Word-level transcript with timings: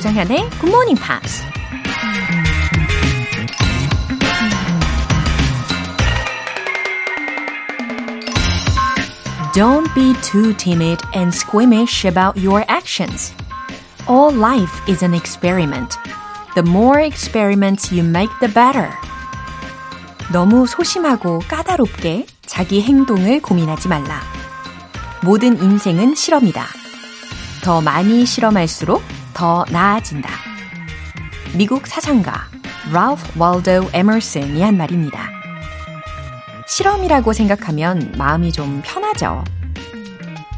조장현의 0.00 0.48
Good 0.60 0.68
Morning 0.68 0.98
Pops. 0.98 1.42
Don't 9.52 9.94
be 9.94 10.14
too 10.22 10.54
timid 10.54 11.02
and 11.14 11.34
squeamish 11.34 12.06
about 12.06 12.40
your 12.40 12.64
actions. 12.68 13.34
All 14.08 14.34
life 14.34 14.72
is 14.88 15.04
an 15.04 15.12
experiment. 15.12 15.98
The 16.54 16.62
more 16.62 17.00
experiments 17.00 17.92
you 17.92 18.02
make, 18.02 18.30
the 18.40 18.50
better. 18.52 18.88
너무 20.32 20.66
소심하고 20.66 21.40
까다롭게 21.46 22.24
자기 22.46 22.80
행동을 22.80 23.42
고민하지 23.42 23.88
말라. 23.88 24.22
모든 25.22 25.62
인생은 25.62 26.14
실험이다. 26.14 26.64
더 27.62 27.82
많이 27.82 28.24
실험할수록 28.24 29.02
더 29.40 29.64
나아진다. 29.70 30.28
미국 31.56 31.86
사상가 31.86 32.42
라우프 32.92 33.40
월도 33.40 33.88
에머슨이 33.94 34.60
한 34.60 34.76
말입니다. 34.76 35.30
실험이라고 36.66 37.32
생각하면 37.32 38.12
마음이 38.18 38.52
좀 38.52 38.82
편하죠. 38.84 39.42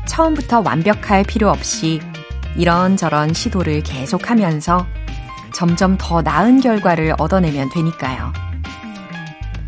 처음부터 0.07 0.63
완벽할 0.63 1.23
필요 1.23 1.49
없이 1.49 2.01
이런저런 2.57 3.33
시도를 3.33 3.85
계속하면서 3.85 4.85
점점 5.55 5.97
더 5.97 6.21
나은 6.21 6.61
결과를 6.61 7.15
얻어내면 7.19 7.71
되니까요. 7.71 8.33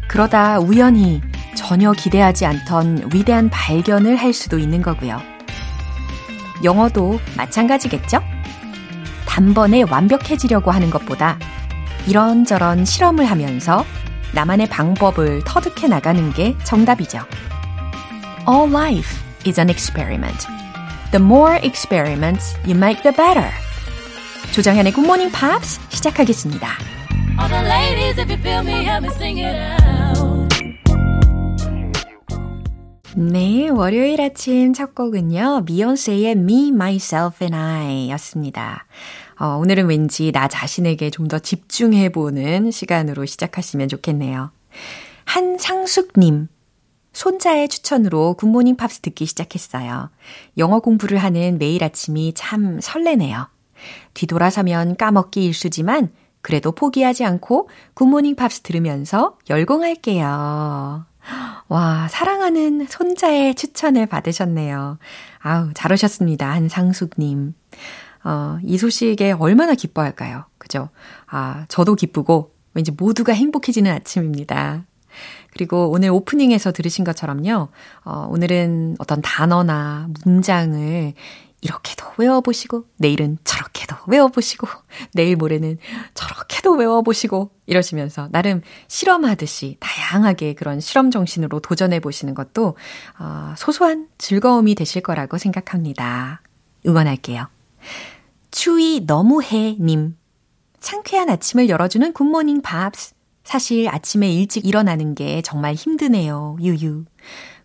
그러다 0.09 0.59
우연히 0.59 1.23
전혀 1.55 1.93
기대하지 1.93 2.47
않던 2.47 3.11
위대한 3.15 3.49
발견을 3.49 4.17
할 4.17 4.33
수도 4.33 4.59
있는 4.59 4.83
거고요. 4.83 5.23
영어도 6.65 7.21
마찬가지겠죠? 7.37 8.34
단번에 9.35 9.83
완벽해지려고 9.91 10.71
하는 10.71 10.91
것보다 10.91 11.41
이런저런 12.07 12.85
실험을 12.85 13.25
하면서 13.25 13.85
나만의 14.33 14.69
방법을 14.69 15.43
터득해 15.43 15.89
나가는 15.89 16.33
게 16.33 16.57
정답이죠. 16.63 17.19
All 18.49 18.71
life 18.71 19.19
is 19.45 19.59
an 19.59 19.71
experiment. 19.71 20.47
The 21.11 21.21
more 21.21 21.59
experiments 21.65 22.57
you 22.65 22.77
make, 22.77 23.03
the 23.03 23.13
better. 23.13 23.51
조정현의 24.53 24.93
Good 24.93 25.05
Morning 25.05 25.37
Pops 25.37 25.81
시작하겠습니다. 25.89 26.69
All 27.41 27.51
the 27.51 27.65
ladies, 27.67 28.21
if 28.21 28.31
you 28.31 28.41
feel 28.41 28.61
me, 28.61 28.85
help 28.85 29.05
me 29.05 29.11
sing 29.17 29.41
it 29.41 29.57
out. 29.57 30.45
네, 33.17 33.69
월요일 33.69 34.21
아침 34.21 34.73
첫 34.73 34.95
곡은요, 34.95 35.63
미욘세의 35.67 36.33
Me, 36.33 36.69
Myself 36.69 37.43
and 37.43 37.57
I 37.57 38.11
였습니다. 38.11 38.87
어, 39.39 39.57
오늘은 39.59 39.87
왠지 39.87 40.31
나 40.33 40.49
자신에게 40.49 41.11
좀 41.11 41.29
더 41.29 41.39
집중해보는 41.39 42.71
시간으로 42.71 43.25
시작하시면 43.25 43.89
좋겠네요. 43.89 44.51
한상숙님, 45.25 46.49
손자의 47.13 47.69
추천으로 47.69 48.35
굿모닝 48.35 48.77
팝스 48.77 49.01
듣기 49.01 49.25
시작했어요. 49.27 50.11
영어 50.59 50.81
공부를 50.81 51.19
하는 51.19 51.59
매일 51.59 51.83
아침이 51.83 52.35
참 52.35 52.81
설레네요. 52.81 53.49
뒤돌아서면 54.15 54.97
까먹기 54.97 55.45
일수지만 55.45 56.13
그래도 56.43 56.73
포기하지 56.73 57.25
않고 57.25 57.71
굿모닝 57.95 58.37
팝스 58.37 58.61
들으면서 58.61 59.39
열공할게요. 59.49 61.07
와, 61.69 62.09
사랑하는 62.11 62.87
손자의 62.87 63.55
추천을 63.55 64.05
받으셨네요. 64.07 64.99
아우, 65.39 65.73
잘하셨습니다. 65.73 66.51
한상숙님. 66.51 67.55
어, 68.25 68.59
이 68.63 68.79
소식에 68.79 69.33
얼마나 69.33 69.75
기뻐할까요? 69.75 70.47
그죠? 70.59 70.89
아, 71.27 71.67
저도 71.69 71.95
기쁘고 71.95 72.53
왠지 72.73 72.91
모두가 72.91 73.33
행복해지는 73.33 73.91
아침입니다. 73.93 74.85
그리고 75.53 75.91
오늘 75.91 76.11
오프닝에서 76.11 76.73
들으신 76.73 77.05
것처럼요, 77.05 77.69
어, 78.05 78.29
오늘은 78.31 78.97
어떤 78.99 79.23
단어나 79.23 80.09
문장을 80.25 81.15
이렇게도 81.61 82.05
외워보시고, 82.19 82.85
내일은 82.99 83.39
저렇게도 83.45 83.97
외워보시고, 84.09 84.67
내일 85.15 85.37
모레는 85.37 85.79
저렇게도 86.13 86.73
외워보시고, 86.73 87.53
이러시면서 87.67 88.29
나름 88.33 88.61
실험하듯이 88.89 89.79
다양하게 89.81 90.55
그런 90.55 90.81
실험 90.81 91.11
정신으로 91.11 91.61
도전해보시는 91.61 92.35
것도, 92.35 92.77
어, 93.19 93.55
소소한 93.57 94.09
즐거움이 94.19 94.75
되실 94.75 95.01
거라고 95.01 95.39
생각합니다. 95.39 96.43
응원할게요. 96.87 97.47
추위 98.55 99.03
너무해 99.05 99.77
님. 99.81 100.17
상쾌한 100.79 101.29
아침을 101.29 101.69
열어주는 101.69 102.13
굿모닝 102.13 102.63
팝스. 102.63 103.15
사실 103.43 103.89
아침에 103.89 104.31
일찍 104.31 104.65
일어나는 104.65 105.17
게 105.17 105.43
정말 105.43 105.75
힘드네요. 105.75 106.57
유유. 106.61 107.05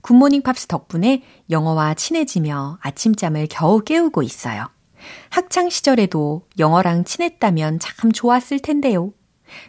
굿모닝 0.02 0.42
팝스 0.42 0.66
덕분에 0.66 1.22
영어와 1.52 1.94
친해지며 1.94 2.80
아침잠을 2.82 3.46
겨우 3.52 3.84
깨우고 3.84 4.24
있어요. 4.24 4.66
학창 5.30 5.70
시절에도 5.70 6.48
영어랑 6.58 7.04
친했다면 7.04 7.78
참 7.78 8.12
좋았을 8.12 8.58
텐데요. 8.58 9.14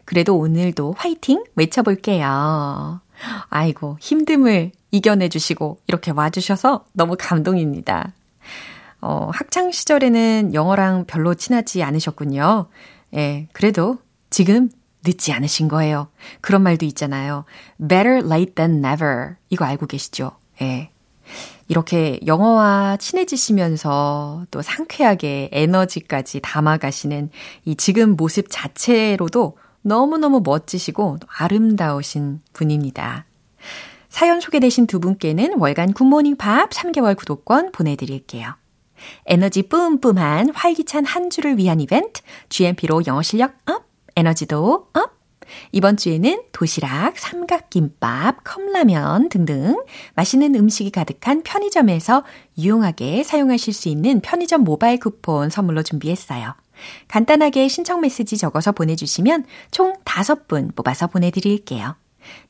그래도 0.06 0.38
오늘도 0.38 0.94
화이팅 0.96 1.44
외쳐볼게요. 1.54 3.02
아이고, 3.50 3.98
힘듦을 4.00 4.70
이겨내주시고 4.90 5.80
이렇게 5.86 6.12
와주셔서 6.12 6.86
너무 6.94 7.16
감동입니다. 7.18 8.14
어, 9.00 9.30
학창 9.32 9.70
시절에는 9.70 10.54
영어랑 10.54 11.04
별로 11.06 11.34
친하지 11.34 11.82
않으셨군요. 11.82 12.68
예, 13.14 13.48
그래도 13.52 13.98
지금 14.28 14.68
늦지 15.04 15.32
않으신 15.32 15.68
거예요. 15.68 16.08
그런 16.40 16.62
말도 16.62 16.84
있잖아요. 16.86 17.44
better 17.78 18.18
late 18.24 18.54
than 18.54 18.84
never. 18.84 19.36
이거 19.48 19.64
알고 19.64 19.86
계시죠? 19.86 20.32
예. 20.60 20.90
이렇게 21.68 22.18
영어와 22.26 22.96
친해지시면서 22.96 24.46
또 24.50 24.60
상쾌하게 24.60 25.50
에너지까지 25.52 26.40
담아가시는 26.40 27.30
이 27.64 27.76
지금 27.76 28.16
모습 28.16 28.46
자체로도 28.50 29.56
너무너무 29.82 30.42
멋지시고 30.44 31.18
아름다우신 31.28 32.40
분입니다. 32.52 33.24
사연 34.08 34.40
소개되신 34.40 34.88
두 34.88 34.98
분께는 34.98 35.58
월간 35.58 35.92
굿모닝 35.92 36.36
팝 36.36 36.70
3개월 36.70 37.16
구독권 37.16 37.70
보내드릴게요. 37.70 38.54
에너지 39.26 39.62
뿜뿜한 39.62 40.50
활기찬 40.54 41.04
한 41.04 41.30
주를 41.30 41.58
위한 41.58 41.80
이벤트, 41.80 42.22
GMP로 42.48 43.02
영어 43.06 43.22
실력 43.22 43.54
up, 43.66 43.84
에너지도 44.16 44.88
up! 44.92 45.20
이번 45.72 45.96
주에는 45.96 46.42
도시락, 46.52 47.18
삼각김밥, 47.18 48.44
컵라면 48.44 49.28
등등 49.28 49.82
맛있는 50.14 50.54
음식이 50.54 50.90
가득한 50.90 51.42
편의점에서 51.42 52.24
유용하게 52.58 53.24
사용하실 53.24 53.74
수 53.74 53.88
있는 53.88 54.20
편의점 54.20 54.62
모바일 54.62 54.98
쿠폰 55.00 55.50
선물로 55.50 55.82
준비했어요. 55.82 56.54
간단하게 57.08 57.68
신청 57.68 58.00
메시지 58.00 58.36
적어서 58.36 58.72
보내주시면 58.72 59.44
총 59.70 59.94
5분 60.04 60.74
뽑아서 60.74 61.08
보내드릴게요. 61.08 61.96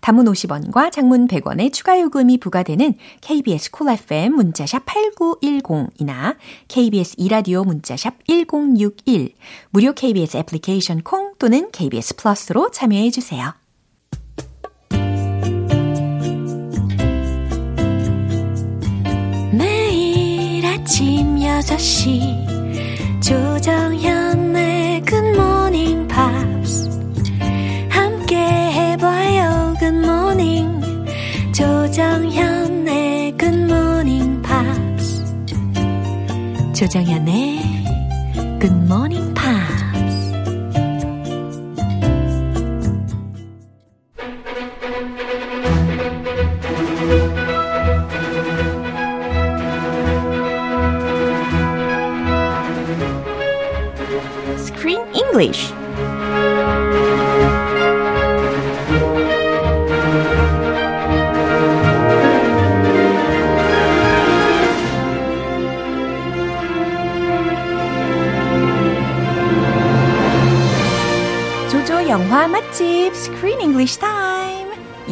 단문 0.01 0.27
50원과 0.27 0.93
장문 0.93 1.29
100원의 1.29 1.73
추가 1.73 2.01
요금이 2.01 2.39
부과되는 2.39 2.95
KBS 3.21 3.71
Cool 3.71 3.99
FM 3.99 4.35
문자샵 4.35 4.85
8910이나 4.87 6.37
KBS 6.69 7.15
이라디오 7.19 7.65
문자샵 7.65 8.27
1061 8.27 9.35
무료 9.71 9.93
KBS 9.93 10.37
애플리케이션 10.39 11.03
콩 11.03 11.35
또는 11.39 11.71
KBS 11.71 12.17
플러스로 12.17 12.71
참여해 12.71 13.11
주세요. 13.11 13.55
매일 19.53 20.65
아침 20.66 21.37
6시 21.37 22.51
조정현의 23.23 25.03
굿모닝 25.03 26.09
팝 26.09 26.20
조정현의 31.91 33.37
Good 33.37 33.63
morning 33.65 34.41
pops 34.42 35.25
조정현의 36.72 37.59
Good 38.60 38.77
morning 38.84 39.34
English 55.13 55.70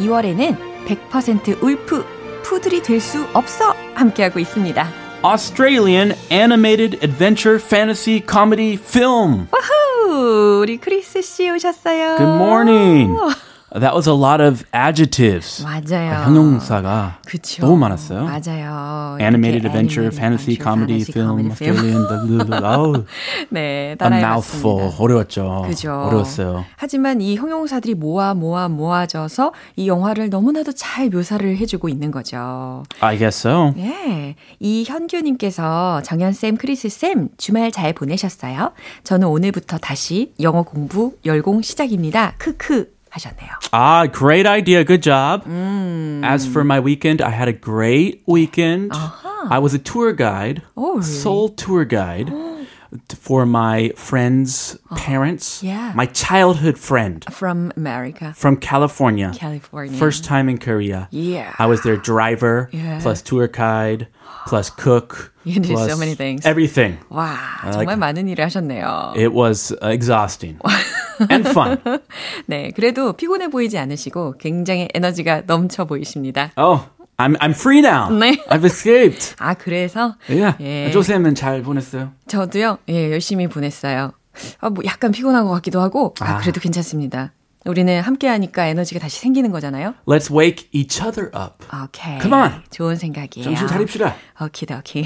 6월에는 0.09 0.57
100% 0.87 1.61
울프 1.63 2.03
푸들이 2.43 2.81
될 2.81 2.99
수 2.99 3.25
없어 3.33 3.73
함께하고 3.93 4.39
있습니다. 4.39 4.87
Australian 5.23 6.13
Animated 6.31 6.99
Adventure 7.03 7.59
Fantasy 7.61 8.23
Comedy 8.27 8.73
Film. 8.75 9.47
우후, 9.53 10.59
우리 10.61 10.77
크리스 10.77 11.21
씨 11.21 11.49
오셨어요. 11.51 12.15
Good 12.17 12.35
morning. 12.37 13.17
That 13.71 13.93
was 13.93 14.07
a 14.07 14.13
lot 14.13 14.41
of 14.41 14.65
adjectives. 14.73 15.63
맞아요. 15.63 16.23
형용사가 16.25 17.19
그쵸. 17.25 17.61
너무 17.61 17.77
많았어요. 17.77 18.23
맞아요. 18.25 19.17
Animated 19.21 19.65
adventure, 19.67 20.09
fantasy, 20.11 20.57
comedy, 20.57 21.01
film, 21.03 21.49
comedy, 21.49 21.55
film. 21.55 21.77
Australian. 21.77 22.63
아우, 22.63 23.03
네, 23.49 23.95
a 24.01 24.07
mouthful. 24.07 24.93
어려웠죠. 24.97 25.65
그죠. 25.67 25.91
어려웠어요. 25.93 26.65
하지만 26.77 27.21
이 27.21 27.35
형용사들이 27.35 27.93
모아 27.93 28.33
모아 28.33 28.67
모아져서 28.67 29.53
이 29.75 29.87
영화를 29.87 30.29
너무나도 30.29 30.71
잘 30.71 31.09
묘사를 31.09 31.57
해주고 31.57 31.89
있는 31.89 32.09
거죠. 32.11 32.83
I 33.01 33.17
guess 33.17 33.47
so. 33.47 33.73
네. 33.75 34.35
이현규님께서 34.59 36.01
정연쌤, 36.03 36.57
크리스쌤, 36.57 37.29
주말 37.37 37.71
잘 37.71 37.93
보내셨어요? 37.93 38.71
저는 39.03 39.27
오늘부터 39.27 39.77
다시 39.77 40.33
영어 40.39 40.63
공부 40.63 41.13
열공 41.25 41.61
시작입니다. 41.61 42.33
크크 42.37 42.98
하셨네요. 43.10 43.50
Ah, 43.72 44.06
great 44.10 44.46
idea. 44.46 44.82
Good 44.84 45.02
job. 45.02 45.44
As 46.24 46.46
for 46.46 46.64
my 46.64 46.80
weekend, 46.80 47.20
I 47.22 47.30
had 47.30 47.48
a 47.48 47.52
great 47.52 48.22
weekend. 48.26 48.90
I 49.50 49.58
was 49.58 49.74
a 49.74 49.78
tour 49.78 50.12
guide, 50.12 50.62
Oh, 50.76 50.98
really? 50.98 51.02
sole 51.02 51.48
tour 51.50 51.84
guide 51.84 52.32
for 53.18 53.44
my 53.46 53.90
friend's 53.96 54.78
parents. 54.96 55.62
yeah. 55.62 55.92
My 55.94 56.06
childhood 56.06 56.78
friend 56.78 57.24
From 57.32 57.72
America, 57.76 58.32
from 58.36 58.56
California. 58.56 59.32
California. 59.34 59.96
First 59.98 60.24
time 60.24 60.48
in 60.48 60.58
Korea. 60.58 61.08
Yeah. 61.10 61.52
I 61.58 61.66
was 61.66 61.82
their 61.82 61.96
driver, 61.96 62.68
Yeah. 62.72 63.00
plus 63.02 63.20
tour 63.22 63.48
guide, 63.48 64.06
plus 64.46 64.70
cook. 64.70 65.32
You 65.44 65.60
did 65.60 65.72
plus 65.76 65.90
so 65.90 65.96
many 65.96 66.14
things. 66.14 66.46
Everything. 66.46 66.98
와, 67.10 67.36
like- 67.74 67.88
정말 67.88 67.96
많은 67.98 68.28
일을 68.28 68.44
하셨네요. 68.46 69.14
It 69.16 69.32
was 69.34 69.72
uh, 69.82 69.88
exhausting 69.90 70.58
and 71.28 71.46
fun. 71.48 71.78
네, 72.46 72.70
그래도 72.74 73.12
피곤해 73.12 73.48
보이지 73.48 73.76
않으시고 73.78 74.38
굉장히 74.38 74.88
에너지가 74.94 75.42
넘쳐 75.46 75.84
보이십니다. 75.84 76.52
Oh, 76.56 76.80
I'm 77.19 77.35
I'm 77.41 77.51
free 77.53 77.79
now. 77.81 78.07
네. 78.09 78.39
I've 78.49 78.63
escaped. 78.65 79.35
아, 79.43 79.53
그래서 79.53 80.15
Yeah. 80.29 80.55
예. 80.61 80.89
조쌤은 80.91 81.35
잘 81.35 81.61
보냈어요? 81.61 82.13
저도요, 82.27 82.79
예, 82.87 83.11
열심히 83.11 83.47
보냈어요. 83.47 84.13
아, 84.61 84.69
뭐 84.69 84.83
약간 84.85 85.11
피곤한 85.11 85.45
것 85.45 85.51
같기도 85.55 85.81
하고, 85.81 86.13
아, 86.21 86.35
아. 86.35 86.37
그래도 86.39 86.61
괜찮습니다. 86.61 87.33
우리는 87.65 87.99
함께 88.01 88.27
하니까 88.27 88.67
에너지가 88.67 89.01
다시 89.01 89.19
생기는 89.19 89.51
거잖아요. 89.51 89.93
Let's 90.07 90.33
wake 90.33 90.69
each 90.71 91.01
other 91.03 91.29
up. 91.35 91.65
오케이. 91.75 92.19
Come 92.21 92.33
on. 92.33 92.61
좋은 92.71 92.95
생각이에요. 92.95 93.43
정신 93.43 93.67
차립시다. 93.67 94.15
오키도키. 94.41 95.03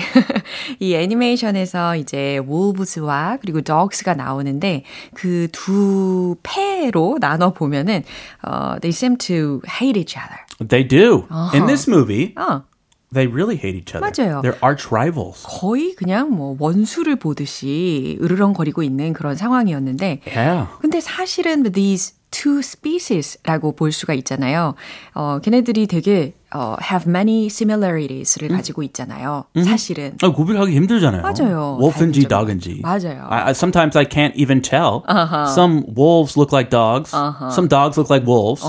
이 0.79 0.93
애니메이션에서 0.95 1.95
이제 1.95 2.39
wolves와 2.47 3.37
그리고 3.41 3.61
dogs가 3.61 4.13
나오는데 4.13 4.83
그 5.15 5.47
두 5.51 6.35
패로 6.43 7.17
나눠 7.19 7.53
보면은 7.53 8.03
어, 8.43 8.75
they 8.81 8.89
seem 8.91 9.17
to 9.17 9.61
hate 9.67 9.99
each 9.99 10.15
other. 10.17 10.37
They 10.67 10.87
do. 10.87 11.25
In 11.53 11.65
this 11.65 11.89
movie, 11.89 12.33
어, 12.35 12.63
they 13.13 13.27
really 13.31 13.55
hate 13.57 13.75
each 13.75 13.95
other. 13.97 14.01
맞아요. 14.01 14.41
They're 14.41 14.63
arch 14.63 14.87
rivals. 14.91 15.43
거의 15.47 15.95
그냥 15.95 16.29
뭐 16.31 16.55
원수를 16.59 17.15
보듯이 17.17 18.17
으르렁거리고 18.21 18.83
있는 18.83 19.13
그런 19.13 19.35
상황이었는데 19.35 20.21
Yeah. 20.27 20.67
근데 20.81 20.99
사실은 21.01 21.63
these 21.71 22.13
two 22.33 22.59
species라고 22.59 23.75
볼 23.75 23.91
수가 23.91 24.13
있잖아요. 24.15 24.73
어, 25.13 25.39
걔네들이 25.41 25.85
되게 25.87 26.33
어, 26.54 26.76
have 26.80 27.06
many 27.06 27.46
similarities,를 27.46 28.48
가지고 28.48 28.82
있잖아요. 28.82 29.44
사실은. 29.64 30.16
아, 30.22 30.32
구별하기 30.32 30.74
힘들잖아요. 30.74 31.22
맞아요. 31.22 31.76
wolf인지 31.80 32.26
다행이죠. 32.26 32.28
dog인지. 32.28 32.80
맞아요. 32.82 33.26
I, 33.28 33.48
I, 33.48 33.50
sometimes 33.52 33.96
I 33.98 34.04
can't 34.06 34.34
even 34.34 34.62
tell. 34.62 35.04
Some 35.54 35.84
wolves 35.94 36.36
look 36.38 36.52
like 36.52 36.70
dogs. 36.70 37.10
Some 37.52 37.68
dogs 37.68 37.98
look 37.98 38.08
like 38.10 38.26
wolves. 38.26 38.64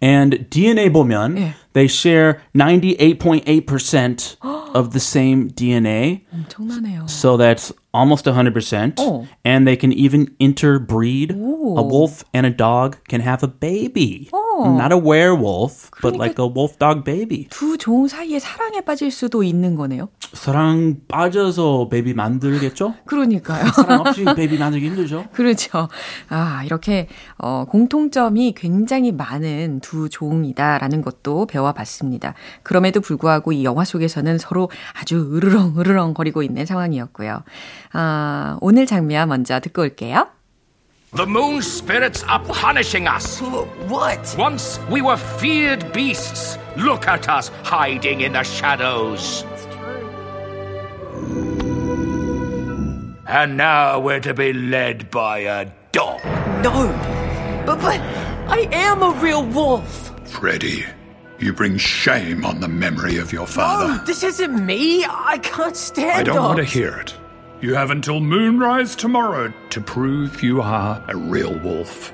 And 0.00 0.46
DNA 0.50 0.90
보면 0.92 1.36
예. 1.38 1.54
they 1.72 1.88
share 1.88 2.40
98.8% 2.54 4.36
of 4.74 4.92
the 4.92 5.00
same 5.00 5.48
DNA. 5.48 6.24
엄청나네요. 6.32 7.08
So 7.10 7.36
that's 7.36 7.72
almost 7.92 8.26
100%. 8.26 8.94
Oh. 8.98 9.26
And 9.44 9.66
they 9.66 9.76
can 9.76 9.92
even 9.92 10.34
interbreed. 10.38 11.32
A 11.32 11.82
wolf 11.82 12.24
and 12.32 12.46
a 12.46 12.50
dog 12.50 12.98
can 13.08 13.20
have 13.20 13.42
a 13.42 13.48
baby. 13.48 14.30
Not 14.59 14.93
a 14.93 14.97
werewolf, 14.97 15.89
but 16.01 16.15
like 16.15 16.37
a 16.39 16.47
wolf 16.47 16.77
dog 16.77 17.03
baby. 17.03 17.47
두종 17.49 18.07
사이에 18.07 18.39
사랑에 18.39 18.81
빠질 18.81 19.11
수도 19.11 19.43
있는 19.43 19.75
거네요. 19.75 20.09
사랑 20.33 20.97
빠져서 21.07 21.89
baby 21.89 22.13
만들겠죠? 22.13 22.95
그러니까요. 23.05 23.65
사랑 23.71 24.01
없이 24.01 24.23
baby 24.23 24.57
만들기 24.57 24.87
힘들죠? 24.87 25.25
그렇죠. 25.33 25.87
아, 26.29 26.63
이렇게, 26.63 27.07
어, 27.37 27.65
공통점이 27.67 28.53
굉장히 28.55 29.11
많은 29.11 29.79
두 29.81 30.09
종이다라는 30.09 31.01
것도 31.01 31.45
배워봤습니다. 31.47 32.33
그럼에도 32.63 33.01
불구하고 33.01 33.51
이 33.51 33.63
영화 33.63 33.83
속에서는 33.83 34.37
서로 34.37 34.69
아주 34.99 35.31
으르렁, 35.33 35.79
으르렁 35.79 36.13
거리고 36.13 36.43
있는 36.43 36.65
상황이었고요. 36.65 37.43
아, 37.93 38.57
오늘 38.61 38.85
장면 38.85 39.29
먼저 39.29 39.59
듣고 39.59 39.81
올게요. 39.81 40.27
The 41.13 41.27
moon 41.27 41.61
spirits 41.61 42.23
are 42.23 42.39
punishing 42.45 43.05
us. 43.05 43.41
What? 43.41 44.33
Once 44.37 44.79
we 44.89 45.01
were 45.01 45.17
feared 45.17 45.91
beasts. 45.91 46.57
Look 46.77 47.05
at 47.05 47.27
us 47.27 47.49
hiding 47.63 48.21
in 48.21 48.31
the 48.31 48.43
shadows. 48.43 49.43
And 53.27 53.57
now 53.57 53.99
we're 53.99 54.21
to 54.21 54.33
be 54.33 54.53
led 54.53 55.11
by 55.11 55.39
a 55.39 55.65
dog. 55.91 56.23
No. 56.63 56.87
But, 57.65 57.81
but 57.81 57.99
I 58.47 58.69
am 58.71 59.03
a 59.03 59.11
real 59.11 59.45
wolf. 59.45 60.13
Freddy, 60.29 60.85
you 61.39 61.51
bring 61.51 61.75
shame 61.77 62.45
on 62.45 62.61
the 62.61 62.69
memory 62.69 63.17
of 63.17 63.33
your 63.33 63.47
father. 63.47 63.99
Oh, 63.99 64.05
this 64.05 64.23
isn't 64.23 64.65
me. 64.65 65.03
I 65.03 65.39
can't 65.39 65.75
stand 65.75 66.25
it! 66.25 66.31
I 66.31 66.33
don't 66.33 66.41
want 66.41 66.57
to 66.59 66.63
hear 66.63 66.95
it. 66.99 67.13
You 67.60 67.74
have 67.74 67.90
until 67.90 68.20
moonrise 68.20 68.94
tomorrow 68.94 69.52
to 69.70 69.80
prove 69.80 70.42
you 70.42 70.60
are 70.60 71.02
a 71.08 71.16
real 71.16 71.58
wolf. 71.60 72.12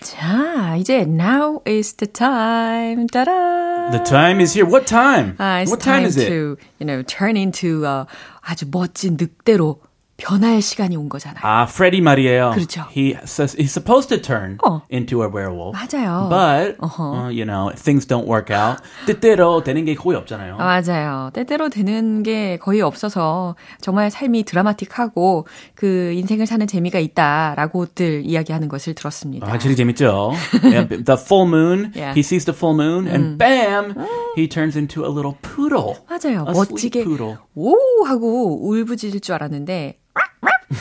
자, 0.00 0.76
이제 0.78 1.06
now 1.06 1.62
is 1.64 1.94
the 1.94 2.06
time. 2.06 3.06
따라. 3.08 3.90
The 3.90 4.04
time 4.04 4.40
is 4.40 4.52
here. 4.52 4.66
What 4.66 4.86
time? 4.86 5.36
아, 5.38 5.62
it's 5.62 5.70
what 5.70 5.80
time, 5.80 6.02
time 6.02 6.04
is 6.04 6.16
it? 6.18 6.28
to, 6.28 6.58
you 6.78 6.86
know, 6.86 7.02
turn 7.02 7.36
into 7.36 7.84
a 7.86 8.06
아주 8.44 8.66
멋진 8.70 9.16
늑대로 9.16 9.80
변화의 10.21 10.61
시간이 10.61 10.95
온 10.95 11.09
거잖아요. 11.09 11.41
아, 11.43 11.63
Freddy 11.63 11.99
말이에요. 11.99 12.51
그렇죠. 12.53 12.85
He 12.95 13.15
he's 13.15 13.71
supposed 13.71 14.09
to 14.09 14.21
turn 14.21 14.57
어. 14.63 14.81
into 14.91 15.23
a 15.23 15.27
werewolf. 15.27 15.73
맞아요. 15.73 16.29
But 16.29 16.77
uh, 16.79 17.29
you 17.29 17.43
know, 17.43 17.71
things 17.75 18.05
don't 18.05 18.27
work 18.27 18.55
out. 18.55 18.81
뜻대로 19.07 19.63
되는 19.63 19.83
게 19.83 19.95
거의 19.95 20.17
없잖아요. 20.17 20.57
아, 20.59 20.81
맞아요. 20.81 21.31
때때로 21.33 21.69
되는 21.69 22.21
게 22.21 22.57
거의 22.57 22.81
없어서 22.81 23.55
정말 23.81 24.11
삶이 24.11 24.43
드라마틱하고 24.43 25.47
그 25.73 26.11
인생을 26.13 26.45
사는 26.45 26.67
재미가 26.67 26.99
있다라고들 26.99 28.21
이야기하는 28.23 28.67
것을 28.67 28.93
들었습니다. 28.93 29.47
확실히 29.47 29.75
재밌죠. 29.75 30.33
Yeah, 30.63 30.87
the 30.87 31.17
full 31.17 31.47
moon. 31.47 31.91
Yeah. 31.95 32.13
He 32.13 32.21
sees 32.21 32.45
the 32.45 32.55
full 32.55 32.75
moon, 32.75 33.07
and 33.07 33.37
bam, 33.39 33.95
he 34.37 34.47
turns 34.47 34.77
into 34.77 35.03
a 35.03 35.09
little 35.09 35.35
poodle. 35.41 35.95
맞아요. 36.07 36.45
A 36.47 36.53
멋지게 36.53 37.03
poodle. 37.03 37.37
오 37.55 37.73
하고 38.05 38.69
울부짖을 38.69 39.19
줄 39.21 39.33
알았는데 39.35 39.97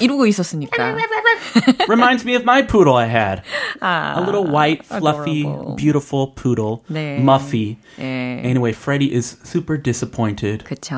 이러고 0.01 0.27
있었으니까. 0.27 0.77
Reminds 1.88 2.26
me 2.26 2.36
of 2.36 2.44
my 2.44 2.62
poodle 2.62 2.96
I 2.96 3.08
had. 3.08 3.42
아, 3.82 4.16
A 4.18 4.22
little 4.22 4.46
white, 4.48 4.84
fluffy, 4.86 5.42
adorable. 5.42 5.76
beautiful 5.76 6.28
poodle. 6.36 6.84
네. 6.90 7.20
Muffy. 7.20 7.78
예. 8.00 8.42
Anyway, 8.46 8.72
Freddy 8.74 9.14
is 9.14 9.38
super 9.44 9.78
disappointed. 9.82 10.64
그쵸. 10.66 10.96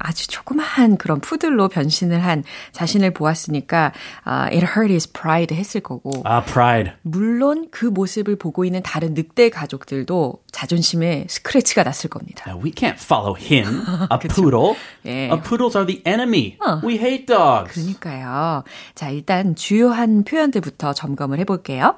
아주 0.00 0.28
조그마한 0.28 0.96
그런 0.98 1.20
푸들로 1.20 1.68
변신을 1.68 2.22
한 2.24 2.44
자신을 2.72 3.12
보았으니까, 3.12 3.92
아, 4.24 4.44
it 4.52 4.64
hurt 4.76 4.90
his 4.90 5.10
pride 5.10 5.56
했을 5.56 5.80
거고. 5.80 6.22
Ah, 6.24 6.42
pride. 6.44 6.92
물론 7.02 7.68
그 7.70 7.86
모습을 7.86 8.36
보고 8.36 8.64
있는 8.64 8.82
다른 8.82 9.14
늑대 9.14 9.50
가족들도 9.50 10.42
자존심에 10.52 11.26
스크래치가 11.28 11.82
났을 11.82 12.08
겁니다. 12.10 12.44
Now, 12.46 12.60
we 12.62 12.70
can't 12.72 12.98
follow 12.98 13.34
him, 13.36 13.82
a 14.10 14.18
poodle. 14.28 14.76
예. 15.04 15.28
Uh, 15.30 15.40
poodles 15.42 15.76
are 15.76 15.84
the 15.86 16.00
enemy. 16.06 16.56
We 16.82 16.94
hate 16.96 17.26
dogs. 17.26 17.74
그러니까요. 17.74 18.62
자, 18.94 19.10
일단 19.10 19.47
주요한 19.55 20.23
표현들부터 20.23 20.93
점검을 20.93 21.39
해볼게요. 21.39 21.97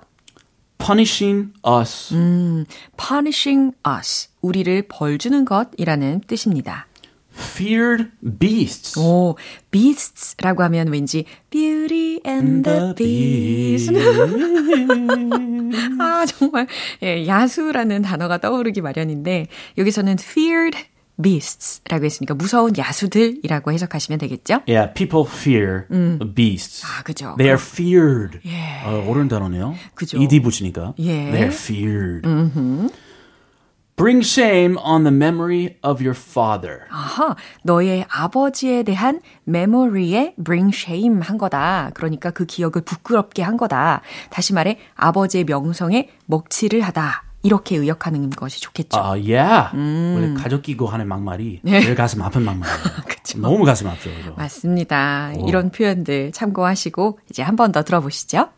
Punishing 0.77 1.53
us. 1.65 2.13
punishing 2.97 3.75
us. 3.87 4.29
우리를 4.41 4.85
벌 4.87 5.17
주는 5.17 5.45
것이라는 5.45 6.21
뜻입니다. 6.27 6.87
feared 7.33 8.09
beasts. 8.39 8.99
오, 8.99 9.35
beasts라고 9.71 10.63
하면 10.63 10.87
왠지 10.89 11.25
Beauty 11.49 12.19
and 12.25 12.69
the 12.69 12.95
Beast. 12.95 13.93
아, 15.99 16.25
정말 16.25 16.67
예, 17.03 17.25
야수라는 17.27 18.01
단어가 18.01 18.37
떠오르기 18.39 18.81
마련인데 18.81 19.47
여기서는 19.77 20.17
feared 20.19 20.77
beasts라고 21.21 22.05
했으니까 22.05 22.33
무서운 22.33 22.77
야수들이라고 22.77 23.71
해석하시면 23.71 24.19
되겠죠? 24.19 24.61
Yeah, 24.67 24.93
people 24.93 25.25
fear 25.27 25.85
beasts. 26.35 26.85
아, 26.85 27.03
그죠. 27.03 27.35
They 27.37 27.49
are 27.49 27.61
feared. 27.61 28.39
예. 28.45 28.83
어, 28.85 29.05
옳은 29.07 29.27
단어네요. 29.27 29.75
그죠. 29.95 30.21
ed 30.21 30.39
붙이니까. 30.41 30.93
예. 30.99 31.31
They 31.31 31.41
are 31.41 31.53
feared. 31.53 32.27
Bring 33.97 34.25
shame 34.25 34.77
on 34.79 35.03
the 35.03 35.15
memory 35.15 35.75
of 35.83 36.01
your 36.03 36.17
father. 36.17 36.85
아하, 36.89 37.35
너의 37.61 38.05
아버지에 38.09 38.81
대한 38.81 39.21
memory에 39.47 40.33
bring 40.43 40.75
shame 40.75 41.21
한 41.21 41.37
거다. 41.37 41.91
그러니까 41.93 42.31
그 42.31 42.45
기억을 42.45 42.81
부끄럽게 42.83 43.43
한 43.43 43.57
거다. 43.57 44.01
다시 44.31 44.53
말해, 44.53 44.79
아버지의 44.95 45.43
명성에 45.43 46.09
먹칠을 46.25 46.81
하다. 46.81 47.25
이렇게 47.43 47.75
의역하는 47.77 48.29
것이 48.29 48.61
좋겠죠. 48.61 48.97
아, 48.99 49.09
yeah. 49.11 49.69
원래 49.73 50.33
가족 50.35 50.61
끼고 50.61 50.87
하는 50.87 51.07
막말이 51.07 51.61
제일 51.65 51.95
가슴 51.95 52.21
아픈 52.21 52.43
막말이에요. 52.43 52.77
너무 53.37 53.63
가슴 53.65 53.87
아프죠. 53.87 54.09
그죠? 54.15 54.33
맞습니다. 54.35 55.33
이런 55.47 55.71
표현들 55.71 56.31
참고하시고 56.33 57.19
이제 57.29 57.41
한 57.43 57.55
번 57.55 57.71
더 57.71 57.81
들어보시죠. 57.83 58.49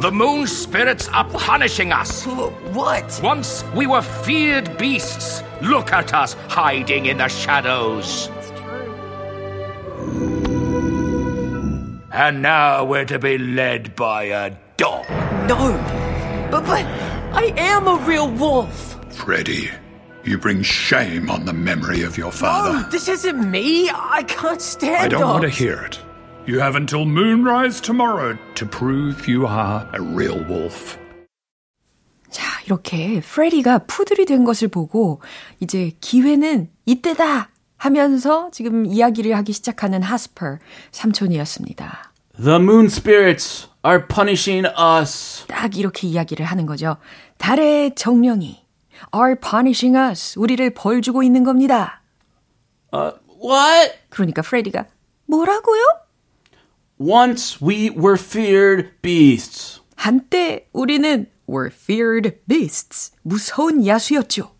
The 0.00 0.10
moon 0.10 0.44
spirits 0.44 1.08
are 1.14 1.28
punishing 1.28 1.92
us. 1.92 2.26
What? 2.74 3.20
Once 3.22 3.64
we 3.76 3.86
were 3.86 4.02
feared 4.02 4.76
beasts. 4.78 5.42
Look 5.62 5.92
at 5.92 6.12
us 6.14 6.34
hiding 6.48 7.06
in 7.06 7.18
the 7.18 7.28
shadows. 7.28 8.30
And 12.14 12.42
now 12.42 12.84
we're 12.84 13.04
to 13.06 13.18
be 13.18 13.38
led 13.38 13.94
by 13.94 14.24
a 14.24 14.50
dog. 14.76 15.04
No. 15.48 15.78
But, 16.50 16.64
but 16.66 16.84
I 17.33 17.53
am 17.57 17.87
a 17.87 17.95
real 18.07 18.29
wolf. 18.31 18.95
Freddy, 19.13 19.69
you 20.23 20.37
bring 20.37 20.61
shame 20.63 21.29
on 21.29 21.45
the 21.45 21.53
memory 21.53 22.03
of 22.03 22.17
your 22.17 22.31
father. 22.31 22.83
Oh, 22.85 22.89
this 22.91 23.07
isn't 23.07 23.49
me. 23.49 23.89
I 23.89 24.23
can't 24.23 24.61
stand 24.61 24.97
I 25.03 25.07
don't 25.07 25.21
want 25.21 25.41
to 25.43 25.47
dogs. 25.49 25.57
hear 25.57 25.81
it. 25.85 25.99
You 26.45 26.59
have 26.59 26.75
until 26.75 27.05
moonrise 27.05 27.81
tomorrow 27.81 28.37
to 28.55 28.65
prove 28.65 29.27
you 29.27 29.45
are 29.47 29.87
a 29.93 30.01
real 30.01 30.39
wolf. 30.47 30.97
자, 32.29 32.43
이렇게 32.65 33.21
프레디가 33.21 33.79
푸들이 33.87 34.25
된 34.25 34.43
것을 34.43 34.67
보고 34.67 35.21
이제 35.59 35.91
기회는 36.01 36.69
이때다 36.85 37.49
하면서 37.77 38.49
지금 38.51 38.85
이야기를 38.85 39.35
하기 39.37 39.53
시작하는 39.53 40.01
하스퍼 40.03 40.57
삼촌이었습니다. 40.91 42.11
The 42.41 42.55
moon 42.57 42.85
spirits 42.87 43.67
are 43.84 44.06
punishing 44.06 44.66
us. 44.78 45.44
딱 45.48 45.76
이렇게 45.76 46.06
이야기를 46.06 46.46
하는 46.46 46.66
거죠. 46.66 46.96
달의 47.38 47.94
정령이 47.94 48.64
are 49.14 49.34
punishing 49.40 49.96
us. 49.96 50.38
우리를 50.38 50.70
벌 50.74 51.02
주고 51.02 51.22
있는 51.22 51.44
겁니다. 51.44 52.02
Uh, 52.92 53.12
what? 53.42 53.94
그러니까 54.10 54.42
프레디가 54.42 54.86
뭐라고요? 55.26 55.82
Once 56.98 57.58
we 57.60 57.90
were 57.90 58.16
feared 58.18 58.90
beasts. 59.02 59.80
한때 59.96 60.68
우리는 60.72 61.26
were 61.48 61.70
feared 61.72 62.38
beasts. 62.46 63.12
무서운 63.22 63.86
야수였죠. 63.86 64.50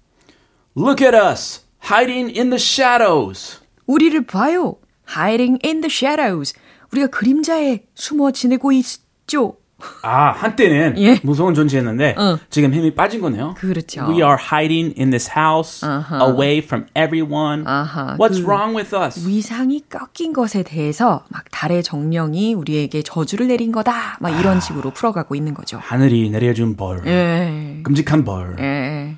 Look 0.76 1.05
at 1.05 1.14
us, 1.14 1.61
hiding 1.91 2.37
in 2.37 2.50
the 2.50 2.59
shadows. 2.59 3.61
우리를 3.87 4.25
봐요. 4.26 4.79
hiding 5.17 5.59
in 5.64 5.83
the 5.83 5.91
shadows. 5.91 6.55
우리가 6.91 7.09
그림자에 7.09 7.85
숨어 7.95 8.31
지내고 8.33 8.73
있 8.73 8.85
죠. 9.32 9.56
아, 10.02 10.30
한때는 10.30 10.94
예. 10.98 11.18
무서운 11.22 11.54
존재였는데 11.54 12.14
지금 12.50 12.72
힘이 12.74 12.94
빠진 12.94 13.22
거네요. 13.22 13.54
그렇죠. 13.56 14.02
We 14.02 14.16
are 14.16 14.36
hiding 14.38 14.94
in 15.00 15.08
this 15.08 15.30
house, 15.34 15.82
away 16.20 16.58
from 16.58 16.86
everyone. 16.94 17.64
아하, 17.66 18.16
What's 18.18 18.42
그 18.42 18.46
wrong 18.46 18.76
with 18.76 18.94
us? 18.94 19.26
위상이 19.26 19.82
꺾인 19.88 20.34
것에 20.34 20.62
대해서 20.62 21.24
막 21.30 21.46
달의 21.50 21.82
정령이 21.82 22.52
우리에게 22.54 23.02
저주를 23.02 23.48
내린 23.48 23.72
거다. 23.72 24.18
막 24.20 24.38
이런 24.38 24.60
식으로 24.60 24.90
풀어가고 24.90 25.34
있는 25.34 25.54
거죠. 25.54 25.78
하늘이 25.82 26.28
내려준 26.30 26.76
벌, 26.76 27.02
예. 27.06 27.80
끔찍한 27.82 28.24
벌. 28.24 28.56
예. 28.60 29.16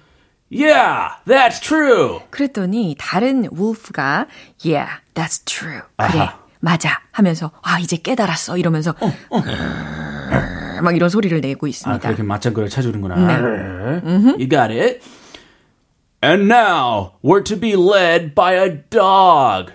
Yeah, 0.51 1.17
that's 1.27 1.61
true. 1.61 2.21
그랬더니 2.31 2.95
다른 2.99 3.47
울프가 3.51 4.29
Yeah, 4.65 5.01
that's 5.15 5.45
true. 5.45 5.83
그래, 5.97 6.21
아하. 6.21 6.39
맞아. 6.65 7.03
하면서 7.13 7.51
아 7.63 7.79
이제 7.79 7.99
깨달았어 7.99 8.57
이러면서 8.57 8.95
막 10.83 10.97
이런 10.97 11.11
소리를 11.11 11.39
내고 11.43 11.67
아, 11.67 11.69
있습니다. 11.69 12.01
그렇게 12.09 12.23
맞장구를 12.23 12.71
쳐주는구나. 12.71 13.17
You 14.39 14.49
got 14.49 14.73
it. 14.73 15.01
And 16.23 16.51
now 16.51 17.13
we're 17.23 17.45
to 17.45 17.61
be 17.61 17.75
led 17.75 18.35
by 18.35 18.55
a 18.55 18.83
dog. 18.89 19.73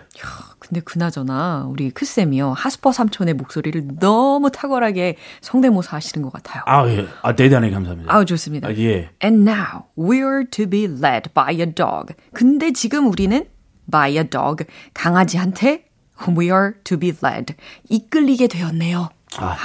근데 0.57 0.81
그나저나 0.81 1.67
우리 1.69 1.91
크쌤이요 1.91 2.53
하스퍼 2.53 2.91
삼촌의 2.91 3.35
목소리를 3.35 3.99
너무 3.99 4.51
탁월하게 4.51 5.17
성대모사 5.41 5.95
하시는 5.95 6.23
것 6.23 6.33
같아요. 6.33 6.63
아, 6.65 6.87
예. 6.87 7.07
아, 7.21 7.35
대단히 7.35 7.71
감사합니다. 7.71 8.13
아우 8.13 8.25
좋습니다. 8.25 8.67
아, 8.67 8.73
예. 8.73 9.09
And 9.23 9.47
now 9.49 9.85
we're 9.97 10.49
to 10.51 10.67
be 10.67 10.85
led 10.85 11.29
by 11.33 11.53
a 11.55 11.71
dog. 11.71 12.13
근데 12.33 12.71
지금 12.71 13.07
우리는 13.07 13.45
by 13.91 14.17
a 14.17 14.23
dog 14.23 14.65
강아지한테 14.93 15.88
we 16.37 16.51
are 16.51 16.73
to 16.83 16.97
be 16.97 17.13
led 17.23 17.55
이끌리게 17.89 18.47
되었네요. 18.47 19.09
아, 19.37 19.55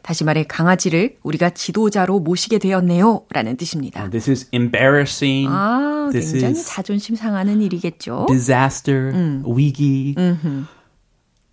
다시 0.00 0.24
말해 0.24 0.44
강아지를 0.44 1.18
우리가 1.22 1.50
지도자로 1.50 2.20
모시게 2.20 2.58
되었네요. 2.58 3.26
라는 3.30 3.56
뜻입니다. 3.56 4.08
This 4.08 4.30
is 4.30 4.48
embarrassing. 4.52 5.48
아, 5.50 6.08
This 6.10 6.32
굉장히 6.32 6.54
is 6.54 6.66
자존심 6.66 7.14
상하는 7.14 7.60
일이겠죠. 7.60 8.26
disaster, 8.28 9.12
위기. 9.46 10.14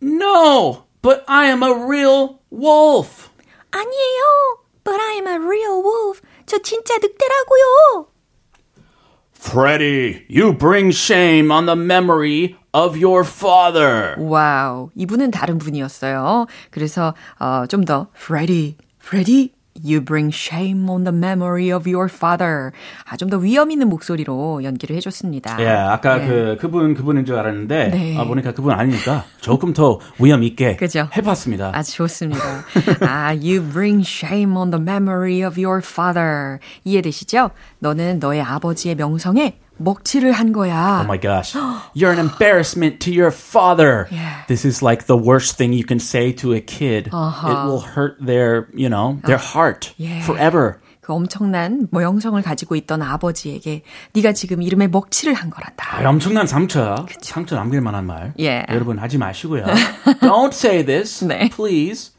No, 0.02 0.86
but 1.02 1.24
I 1.28 1.48
am 1.48 1.62
a 1.64 1.72
real 1.74 2.40
wolf. 2.52 3.30
아니에요. 3.72 4.60
But 4.84 4.98
I'm 4.98 5.28
a 5.28 5.36
real 5.36 5.84
wolf. 5.84 6.22
저 6.46 6.58
진짜 6.60 6.96
늑대라고요. 6.96 8.08
Freddy, 9.39 10.25
you 10.29 10.53
bring 10.55 10.91
shame 10.91 11.53
on 11.53 11.67
the 11.67 11.77
memory 11.77 12.57
of 12.73 12.97
your 12.97 13.25
father. 13.25 14.17
와우, 14.19 14.91
이분은 14.97 15.31
다른 15.31 15.59
분이었어요. 15.59 16.47
그래서 16.71 17.15
어, 17.39 17.65
좀 17.69 17.85
더 17.85 18.09
Freddy, 18.17 18.77
Freddy, 19.01 19.53
you 19.84 20.02
bring 20.04 20.32
shame 20.34 20.90
on 20.90 21.04
the 21.04 21.16
memory 21.16 21.72
of 21.72 21.90
your 21.90 22.10
father. 22.12 22.72
아, 23.06 23.16
좀 23.18 23.30
더 23.30 23.38
위엄 23.38 23.72
있는 23.72 23.90
목소리로 23.90 24.64
연기를 24.64 24.96
해줬습니다. 24.96 25.58
예, 25.62 25.68
아까 25.68 26.18
네. 26.18 26.28
그 26.28 26.58
그분 26.60 26.94
그분인 26.94 27.26
줄 27.26 27.38
알았는데 27.38 27.88
네. 27.90 28.18
아, 28.18 28.24
보니까 28.26 28.52
그분 28.54 28.72
아니니까 28.74 29.26
조금 29.42 29.74
더 29.74 30.00
위엄 30.20 30.44
있게 30.44 30.76
그죠? 30.76 31.08
해봤습니다. 31.16 31.72
아주 31.74 31.94
좋습니다. 31.94 32.42
아, 33.02 33.28
you 33.30 33.62
bring 33.62 34.02
shame 34.02 34.56
on 34.58 34.72
the 34.72 34.82
memory 34.82 35.44
of 35.46 35.60
your 35.60 35.82
father. 35.86 36.60
이해되시죠? 36.84 37.52
너는 37.80 38.20
너의 38.20 38.42
아버지의 38.42 38.96
명성에 38.96 39.58
먹칠을 39.79 40.33
한 40.33 40.53
거야. 40.53 41.01
Oh 41.01 41.05
my 41.05 41.19
gosh. 41.21 41.57
You're 41.95 42.13
an 42.13 42.21
embarrassment 42.21 43.01
to 43.05 43.13
your 43.13 43.33
father. 43.33 44.07
Yeah. 44.11 44.45
This 44.47 44.65
is 44.65 44.83
like 44.85 45.07
the 45.07 45.17
worst 45.17 45.57
thing 45.59 45.73
you 45.73 45.85
can 45.85 45.99
say 45.99 46.33
to 46.37 46.53
a 46.55 46.61
kid. 46.61 47.11
Uh-huh. 47.13 47.49
It 47.51 47.67
will 47.67 47.81
hurt 47.81 48.17
their, 48.25 48.69
you 48.73 48.89
know, 48.89 49.19
their 49.27 49.39
heart 49.39 49.93
Yeah. 49.97 50.23
forever. 50.25 50.81
그 51.01 51.13
엄청난 51.13 51.87
명성을 51.91 52.41
가지고 52.41 52.77
있던 52.77 53.03
아버지에게 53.03 53.83
네가 54.15 54.33
지금 54.33 54.63
이름에 54.63 54.87
먹칠을 54.89 55.35
한 55.35 55.51
거란다. 55.51 55.99
아, 55.99 56.09
엄청난 56.09 56.47
상처. 56.47 57.05
상처 57.21 57.57
남길 57.57 57.83
만한 57.83 58.07
말. 58.07 58.33
예. 58.41 58.65
여러분 58.71 58.99
하지 58.99 59.19
마시고요. 59.19 59.67
Don't 60.23 60.55
say 60.55 60.83
this, 60.85 61.23
네. 61.27 61.51
please. 61.51 62.13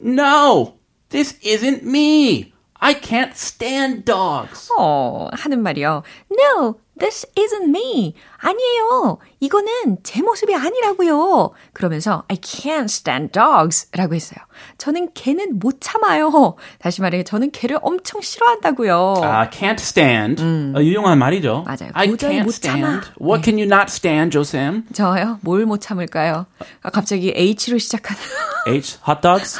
No, 0.00 0.74
this 1.08 1.36
isn't 1.42 1.82
me. 1.82 2.52
I 2.80 2.94
can't 2.94 3.32
stand 3.32 4.04
dogs. 4.04 4.70
어, 4.78 5.28
하는 5.32 5.62
말이요. 5.62 6.02
No, 6.30 6.76
this 6.99 7.27
isn't 7.37 7.69
me. 7.69 8.13
아니에요. 8.37 9.17
이거는 9.39 9.97
제 10.03 10.21
모습이 10.21 10.55
아니라고요. 10.55 11.51
그러면서 11.73 12.23
I 12.29 12.37
can't 12.37 12.85
stand 12.85 13.31
dogs 13.31 13.87
라고 13.93 14.15
했어요. 14.15 14.37
저는 14.77 15.09
개는 15.13 15.59
못 15.59 15.77
참아요. 15.81 16.55
다시 16.79 17.01
말해, 17.01 17.23
저는 17.23 17.51
개를 17.51 17.79
엄청 17.81 18.21
싫어한다고요. 18.21 19.15
I 19.23 19.49
can't 19.49 19.79
stand. 19.79 20.41
어, 20.41 20.81
유용한 20.81 21.17
말이죠. 21.19 21.63
맞아요. 21.65 21.91
I 21.93 22.07
can't 22.09 22.43
못 22.43 22.49
stand. 22.53 22.81
참아. 22.81 23.01
What 23.21 23.43
can 23.43 23.57
you 23.59 23.65
not 23.65 23.87
stand, 23.89 24.31
Josem? 24.31 24.83
저요? 24.93 25.39
뭘 25.41 25.65
못 25.65 25.81
참을까요? 25.81 26.45
아, 26.81 26.89
갑자기 26.91 27.33
H로 27.35 27.77
시작하는. 27.77 28.21
H, 28.67 28.99
hot 29.07 29.21
dogs? 29.21 29.59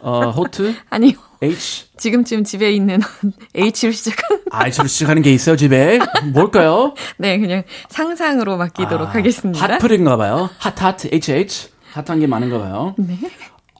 어, 0.00 0.30
호트? 0.30 0.74
아니요. 0.90 1.12
H, 1.42 1.86
지금쯤 1.96 2.44
집에 2.44 2.72
있는 2.72 3.00
H로 3.54 3.92
시작하는 3.92 4.43
아, 4.54 4.70
저 4.70 4.86
시작하는 4.86 5.22
게 5.22 5.32
있어요, 5.32 5.56
집에? 5.56 5.98
뭘까요? 6.32 6.94
네, 7.16 7.38
그냥 7.40 7.64
상상으로 7.88 8.56
맡기도록 8.56 9.08
아, 9.08 9.14
하겠습니다. 9.14 9.74
핫플인가 9.74 10.16
봐요. 10.16 10.48
핫핫, 10.58 11.06
HH. 11.12 11.70
핫한 11.92 12.20
게 12.20 12.26
많은가 12.28 12.58
봐요. 12.58 12.94
네. 12.96 13.18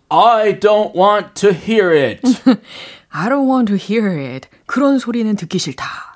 I 0.09 0.59
don't 0.59 0.95
want 0.95 1.35
to 1.35 1.51
hear 1.51 1.93
it. 1.97 2.21
I 3.11 3.29
don't 3.29 3.49
want 3.49 3.73
to 3.73 3.77
hear 3.77 4.09
it. 4.11 4.49
그런 4.67 4.99
소리는 4.99 5.35
듣기 5.37 5.59
싫다. 5.59 6.14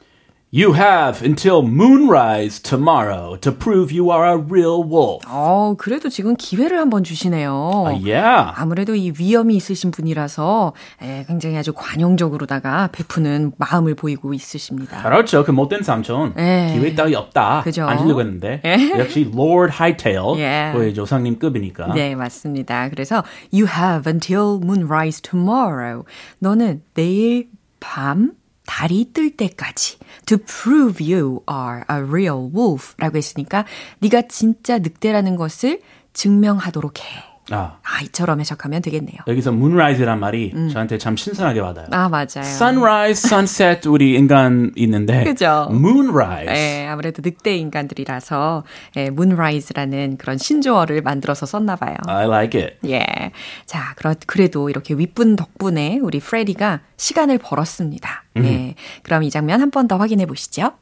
You 0.50 0.72
have 0.72 1.20
until 1.22 1.60
moonrise 1.60 2.58
tomorrow 2.58 3.36
to 3.42 3.52
prove 3.52 3.92
you 3.92 4.10
are 4.10 4.24
a 4.24 4.38
real 4.38 4.82
wolf. 4.82 5.20
어, 5.28 5.74
그래도 5.76 6.08
지금 6.08 6.36
기회를 6.36 6.78
한번 6.78 7.04
주시네요. 7.04 7.84
Uh, 7.86 8.00
yeah. 8.02 8.54
아무래도 8.56 8.94
이 8.94 9.12
위험이 9.12 9.56
있으신 9.56 9.90
분이라서 9.90 10.72
에, 11.02 11.24
굉장히 11.28 11.58
아주 11.58 11.74
관용적으로다가 11.74 12.88
베푸는 12.92 13.52
마음을 13.58 13.94
보이고 13.94 14.32
있으십니다. 14.32 15.02
그렇죠. 15.02 15.44
그 15.44 15.50
못된 15.50 15.82
삼촌. 15.82 16.32
예. 16.38 16.72
기회 16.74 16.94
따위 16.94 17.14
없다. 17.14 17.60
그죠. 17.62 17.84
안 17.84 17.98
주려고 17.98 18.20
했는데. 18.20 18.62
예. 18.64 18.98
역시 18.98 19.30
Lord 19.30 19.74
Hightail. 19.78 20.38
예. 20.38 20.72
거의 20.72 20.94
조상님 20.94 21.38
급이니까. 21.38 21.92
네, 21.92 22.14
맞습니다. 22.14 22.88
그래서 22.88 23.22
you 23.52 23.66
have 23.68 24.10
until 24.10 24.58
moonrise 24.64 25.20
tomorrow. 25.20 26.04
너는 26.38 26.80
내일 26.94 27.50
밤 27.80 28.32
달이 28.68 29.12
뜰 29.14 29.30
때까지 29.30 29.96
to 30.26 30.36
prove 30.36 31.02
you 31.02 31.40
are 31.50 31.84
a 31.90 31.96
real 32.06 32.50
wolf 32.54 32.94
라고 32.98 33.16
했으니까 33.16 33.64
네가 34.00 34.28
진짜 34.28 34.78
늑대라는 34.78 35.36
것을 35.36 35.80
증명하도록 36.12 36.98
해. 37.00 37.27
아, 37.50 37.78
아, 37.82 38.00
이처럼 38.02 38.40
해석하면 38.40 38.82
되겠네요. 38.82 39.18
여기서 39.26 39.52
moonrise란 39.52 40.20
말이 40.20 40.52
저한테 40.72 40.98
참 40.98 41.16
신선하게 41.16 41.60
와닿아요. 41.60 41.88
아, 41.92 42.08
맞아요. 42.08 42.26
sunrise, 42.42 43.26
sunset 43.26 43.88
우리 43.88 44.14
인간 44.16 44.72
있는데 44.76 45.24
그죠. 45.24 45.68
moonrise. 45.70 46.48
예, 46.54 46.86
아무래도 46.86 47.22
늑대 47.24 47.56
인간들이라서 47.56 48.64
예, 48.96 49.06
moonrise라는 49.06 50.16
그런 50.18 50.36
신조어를 50.38 51.02
만들어서 51.02 51.46
썼나 51.46 51.76
봐요. 51.76 51.96
I 52.06 52.26
like 52.26 52.60
it. 52.62 52.76
예. 52.88 53.30
자, 53.66 53.94
그러, 53.96 54.14
그래도 54.26 54.68
이렇게 54.68 54.94
윗분 54.94 55.36
덕분에 55.36 55.98
우리 56.02 56.20
프레디가 56.20 56.80
시간을 56.96 57.38
벌었습니다. 57.38 58.24
예. 58.38 58.74
그럼 59.02 59.22
이 59.22 59.30
장면 59.30 59.60
한 59.60 59.70
번 59.70 59.88
더 59.88 59.96
확인해 59.96 60.26
보시죠. 60.26 60.72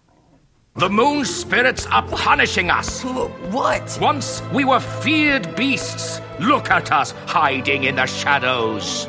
The 0.79 0.91
moon 0.91 1.25
spirits 1.25 1.87
are 1.87 2.03
punishing 2.03 2.69
us. 2.69 3.03
What? 3.03 3.99
Once 3.99 4.43
we 4.53 4.67
were 4.67 4.81
feared 4.81 5.57
beasts. 5.57 6.21
Look 6.39 6.71
at 6.71 6.93
us 6.93 7.13
hiding 7.25 7.85
in 7.85 7.97
the 7.97 8.05
shadows. 8.05 9.09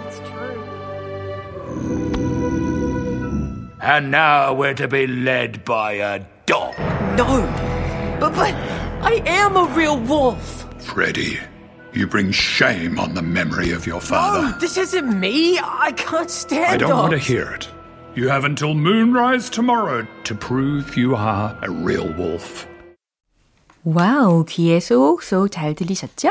And 3.82 4.12
now 4.12 4.54
we're 4.54 4.76
to 4.76 4.88
be 4.88 5.08
led 5.08 5.66
by 5.66 5.94
a 5.94 6.26
dog. 6.46 6.74
No. 7.18 7.42
But, 8.18 8.32
but 8.32 8.54
I 9.04 9.22
am 9.26 9.58
a 9.58 9.66
real 9.66 10.00
wolf. 10.00 10.74
Freddy, 10.82 11.38
you 11.92 12.08
bring 12.08 12.32
shame 12.32 12.98
on 12.98 13.14
the 13.14 13.22
memory 13.22 13.72
of 13.72 13.86
your 13.86 14.00
father. 14.00 14.56
Oh, 14.56 14.60
this 14.60 14.78
isn't 14.78 15.20
me. 15.20 15.60
I 15.62 15.92
can't 15.98 16.32
stand 16.32 16.64
it. 16.64 16.70
I 16.70 16.78
don't 16.78 16.98
want 16.98 17.12
to 17.12 17.18
hear 17.18 17.52
it. 17.52 17.68
You 18.18 18.30
have 18.30 18.46
until 18.46 18.74
moonrise 18.74 19.48
tomorrow 19.48 20.08
to 20.24 20.34
prove 20.34 20.98
you 20.98 21.16
are 21.16 21.56
a 21.62 21.70
real 21.70 22.12
wolf. 22.18 22.66
와우, 23.84 24.44
귀에 24.46 24.80
쏙쏙 24.80 25.52
잘 25.52 25.76
들리셨죠? 25.76 26.30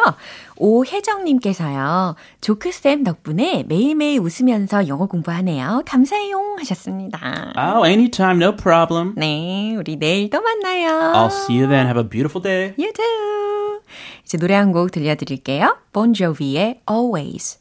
오혜정님께서요, 0.56 2.16
조크쌤 2.40 3.04
덕분에 3.04 3.62
매일매일 3.68 4.18
웃으면서 4.18 4.88
영어 4.88 5.06
공부하네요. 5.06 5.84
감사해요. 5.86 6.56
하셨습니다. 6.58 7.52
Oh, 7.56 7.86
anytime, 7.86 8.42
no 8.42 8.56
problem. 8.56 9.14
네, 9.16 9.76
우리 9.78 9.94
내일 9.94 10.28
또 10.28 10.42
만나요. 10.42 10.88
I'll 11.14 11.30
see 11.30 11.56
you 11.56 11.68
then. 11.68 11.86
Have 11.86 12.00
a 12.00 12.08
beautiful 12.08 12.42
day. 12.42 12.74
You 12.76 12.92
too. 12.92 13.80
이제 14.24 14.36
노래 14.38 14.54
한 14.54 14.72
곡 14.72 14.90
들려드릴게요. 14.90 15.76
Bon 15.92 16.12
Jovi의 16.12 16.80
Always. 16.90 17.60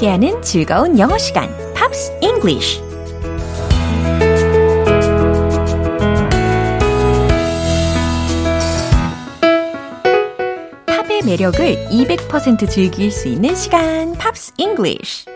함께하는 0.00 0.40
즐거운 0.42 0.98
영어 0.98 1.18
시간, 1.18 1.48
Pops 1.74 2.18
English. 2.22 2.80
팝의 10.86 11.22
매력을 11.26 11.58
200% 11.90 12.68
즐길 12.68 13.10
수 13.10 13.28
있는 13.28 13.54
시간, 13.54 14.14
Pops 14.14 14.54
English. 14.56 15.26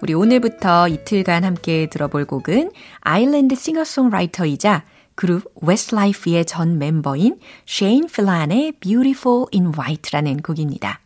우리 0.00 0.14
오늘부터 0.14 0.88
이틀간 0.88 1.44
함께 1.44 1.86
들어볼 1.86 2.24
곡은 2.24 2.72
아일랜드 3.00 3.54
싱어송라이터이자 3.54 4.84
그룹 5.14 5.44
웨스트라이프의 5.60 6.46
전 6.46 6.78
멤버인 6.78 7.38
셰인 7.66 8.06
필란의 8.06 8.72
Beautiful 8.80 9.46
in 9.52 9.72
White라는 9.76 10.38
곡입니다. 10.38 11.00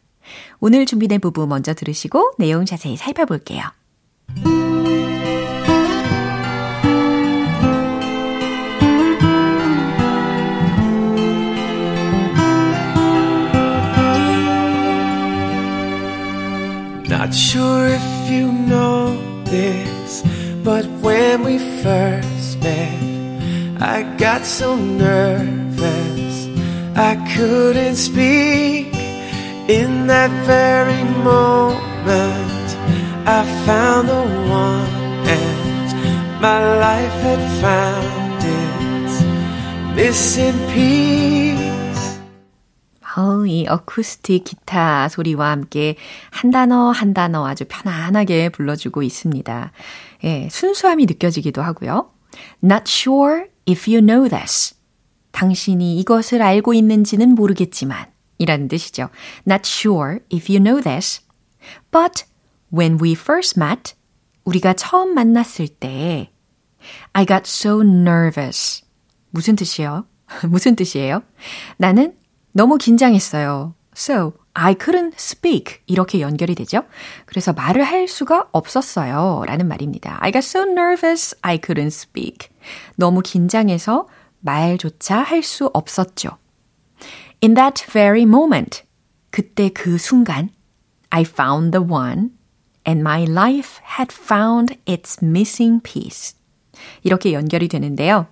오늘 0.61 0.87
준비된 0.87 1.21
부분 1.21 1.49
먼저 1.49 1.75
들으시고 1.75 2.35
내용 2.39 2.65
자세히 2.65 2.97
살펴볼게요. 2.97 3.63
Not 17.09 17.35
sure 17.35 17.87
if 17.89 18.31
you 18.31 18.51
know 18.51 19.17
this, 19.45 20.23
but 20.65 20.87
when 21.03 21.45
we 21.45 21.59
first 21.83 22.59
met, 22.63 23.83
I 23.83 24.03
got 24.17 24.45
so 24.47 24.77
nervous 24.77 25.61
I 26.97 27.17
couldn't 27.35 27.97
speak. 27.97 28.70
In 29.71 30.09
that 30.09 30.33
very 30.47 31.05
moment, 31.23 32.77
I 33.25 33.45
found 33.65 34.09
the 34.09 34.27
one, 34.51 34.91
and 35.31 35.95
my 36.43 36.59
life 36.81 37.23
had 37.23 37.39
found 37.63 38.43
its 38.43 39.23
missing 39.95 40.59
piece. 40.75 42.19
어우, 43.17 43.47
이 43.47 43.69
어쿠스틱 43.69 44.43
기타 44.43 45.09
소리와 45.09 45.53
함께 45.53 45.95
한 46.33 46.51
단어 46.51 46.91
한 46.91 47.15
단어 47.15 47.47
아주 47.47 47.65
편안하게 47.69 48.49
불러주고 48.49 49.05
있습니다. 49.05 49.71
예, 50.25 50.49
순수함이 50.51 51.07
느껴지기도 51.07 51.63
하고요. 51.63 52.11
Not 52.65 52.87
sure 52.89 53.45
if 53.69 53.89
you 53.89 54.05
know 54.05 54.29
this. 54.29 54.75
당신이 55.31 56.01
이것을 56.01 56.43
알고 56.43 56.75
있는지는 56.75 57.37
모르겠지만 57.37 58.10
이라는 58.41 58.67
뜻이죠. 58.69 59.11
Not 59.47 59.63
sure 59.65 60.19
if 60.33 60.51
you 60.51 60.59
know 60.59 60.83
this. 60.83 61.21
But 61.93 62.25
when 62.73 62.99
we 63.01 63.13
first 63.13 63.61
met, 63.61 63.95
우리가 64.45 64.73
처음 64.73 65.15
만났을 65.15 65.69
때 65.69 66.33
I 67.13 67.27
got 67.27 67.43
so 67.45 67.83
nervous. 67.83 68.83
무슨 69.31 69.55
뜻이에요? 69.55 70.07
무슨 70.49 70.75
뜻이에요? 70.75 71.23
나는 71.77 72.17
너무 72.53 72.79
긴장했어요. 72.79 73.75
So, 73.95 74.33
I 74.55 74.75
couldn't 74.75 75.15
speak. 75.19 75.81
이렇게 75.87 76.21
연결이 76.21 76.55
되죠. 76.55 76.85
그래서 77.27 77.53
말을 77.53 77.85
할 77.85 78.09
수가 78.09 78.49
없었어요. 78.53 79.45
라는 79.47 79.69
말입니다. 79.69 80.17
I 80.21 80.33
got 80.33 80.47
so 80.47 80.63
nervous, 80.63 81.37
I 81.43 81.59
couldn't 81.59 81.89
speak. 81.89 82.49
너무 82.97 83.21
긴장해서 83.21 84.09
말조차 84.41 85.19
할 85.19 85.43
수 85.43 85.71
없었죠. 85.75 86.39
In 87.43 87.55
that 87.55 87.85
very 87.91 88.23
moment, 88.23 88.83
그때 89.31 89.71
그 89.71 89.97
순간, 89.97 90.51
I 91.09 91.23
found 91.23 91.73
the 91.73 91.83
one, 91.83 92.31
and 92.87 93.01
my 93.01 93.25
life 93.25 93.81
had 93.99 94.13
found 94.13 94.77
its 94.87 95.25
missing 95.25 95.83
piece. 95.83 96.37
이렇게 97.03 97.33
연결이 97.33 97.69
되는데요. 97.69 98.27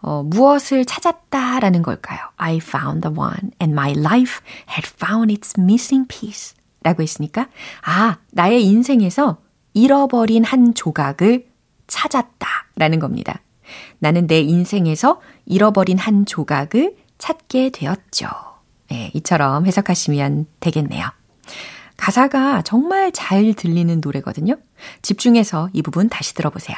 어, 0.00 0.22
무엇을 0.22 0.84
찾았다라는 0.84 1.82
걸까요? 1.82 2.20
I 2.36 2.56
found 2.56 3.02
the 3.02 3.16
one 3.16 3.50
and 3.60 3.72
my 3.72 3.92
life 3.92 4.40
had 4.68 4.88
found 4.88 5.32
its 5.32 5.58
missing 5.58 6.06
piece. 6.06 6.54
라고 6.82 7.02
했으니까, 7.02 7.48
아, 7.84 8.18
나의 8.32 8.64
인생에서 8.64 9.38
잃어버린 9.72 10.44
한 10.44 10.74
조각을 10.74 11.46
찾았다. 11.86 12.48
라는 12.76 12.98
겁니다. 12.98 13.40
나는 13.98 14.26
내 14.26 14.40
인생에서 14.40 15.20
잃어버린 15.46 15.98
한 15.98 16.26
조각을 16.26 16.96
찾게 17.18 17.70
되었죠. 17.70 18.51
네, 18.92 19.10
이처럼 19.14 19.64
해석하시면 19.64 20.44
되겠네요. 20.60 21.06
가사가 21.96 22.60
정말 22.60 23.10
잘 23.10 23.54
들리는 23.54 24.02
노래거든요. 24.04 24.56
집중해서 25.00 25.70
이 25.72 25.80
부분 25.80 26.10
다시 26.10 26.34
들어보세요. 26.34 26.76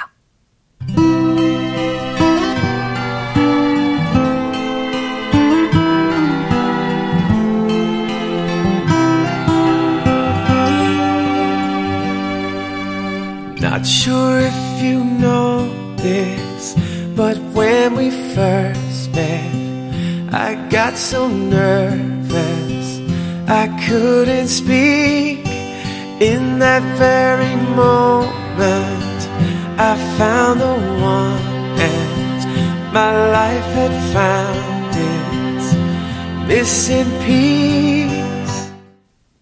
Not 13.61 13.85
sure 13.85 14.39
if 14.39 14.85
you 14.85 15.03
know 15.03 15.69
this, 15.97 16.77
but 17.17 17.37
when 17.55 17.97
we 17.97 18.11
first 18.37 19.11
met, 19.17 19.64
I 20.45 20.57
got 20.69 20.99
so 20.99 21.27
nervous 21.27 23.01
I 23.49 23.67
couldn't 23.89 24.49
speak. 24.49 25.41
In 26.21 26.59
that 26.59 26.83
very 26.99 27.57
moment, 27.75 29.21
I 29.79 29.97
found 30.19 30.61
the 30.61 30.77
one, 31.01 31.41
and 31.81 32.93
my 32.93 33.11
life 33.33 33.65
had 33.73 33.93
found 34.13 34.95
its 34.95 35.75
missing 36.47 37.11
piece. 37.25 38.71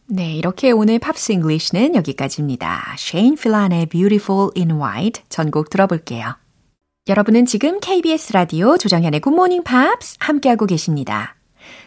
네, 0.06 0.36
이렇게 0.36 0.70
오늘 0.70 1.00
Pops 1.00 1.32
English는 1.32 1.96
여기까지입니다. 1.96 2.94
쉐인 2.96 3.34
필란의 3.36 3.86
Beautiful 3.86 4.50
in 4.56 4.70
White 4.72 5.24
전곡 5.28 5.68
들어볼게요. 5.68 6.36
여러분은 7.08 7.46
지금 7.46 7.80
KBS 7.80 8.32
라디오 8.32 8.78
조정현의 8.78 9.22
Morning 9.26 9.64
Pops 9.68 10.18
함께하고 10.20 10.66
계십니다. 10.66 11.34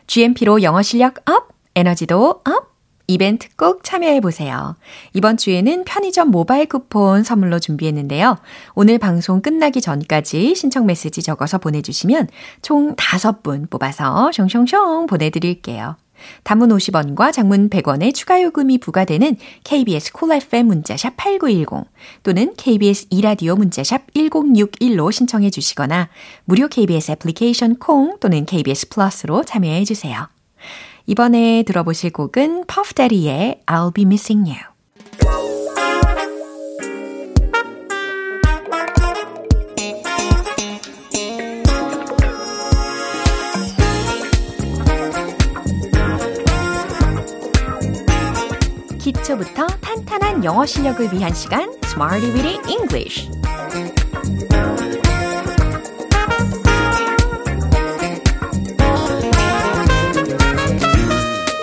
GMP로 0.08 0.62
영어 0.62 0.82
실력 0.82 1.20
up, 1.30 1.48
에너지도 1.74 2.42
up, 2.44 2.76
이벤트 3.08 3.48
꼭 3.56 3.86
참여해보세요. 3.86 4.76
이번 5.14 5.38
주에는 5.38 5.86
편의점 5.86 6.32
모바일 6.32 6.66
쿠폰 6.66 7.24
선물로 7.24 7.60
준비했는데요. 7.60 8.40
오늘 8.74 8.98
방송 8.98 9.42
끝나기 9.42 9.80
전까지 9.80 10.54
신청 10.54 10.86
메시지 10.86 11.24
적어서 11.24 11.60
보내주시면 11.60 12.28
총 12.62 12.98
5분 12.98 13.70
뽑아서 13.70 14.32
숑숑숑 14.34 15.08
보내드릴게요. 15.08 15.96
단문 16.44 16.70
50원과 16.70 17.32
장문 17.32 17.70
100원의 17.70 18.14
추가 18.14 18.42
요금이 18.42 18.80
부과되는 18.80 19.38
KBS 19.64 20.14
콜 20.14 20.30
cool 20.30 20.42
FM 20.42 20.68
문자샵 20.68 21.18
8910 21.18 21.86
또는 22.24 22.54
KBS 22.58 23.08
이라디오 23.10 23.56
문자샵 23.56 24.14
1061로 24.14 25.12
신청해 25.12 25.50
주시거나 25.50 26.10
무료 26.46 26.68
KBS 26.68 27.12
애플리케이션 27.12 27.76
콩 27.78 28.18
또는 28.20 28.46
KBS 28.46 28.90
플러스로 28.90 29.44
참여해 29.44 29.86
주세요. 29.86 30.28
이번에 31.08 31.64
들어보실 31.64 32.12
곡은 32.12 32.66
Daddy의 32.96 33.62
I'll 33.68 33.94
Be 33.94 34.04
Missing 34.04 34.50
You. 34.50 35.55
기초부터 49.26 49.66
탄탄한 49.82 50.44
영어 50.44 50.68
실력을 50.68 51.12
위한 51.12 51.34
시간 51.34 51.74
Smarty 51.84 52.32
Weedy 52.32 52.60
English 52.70 53.28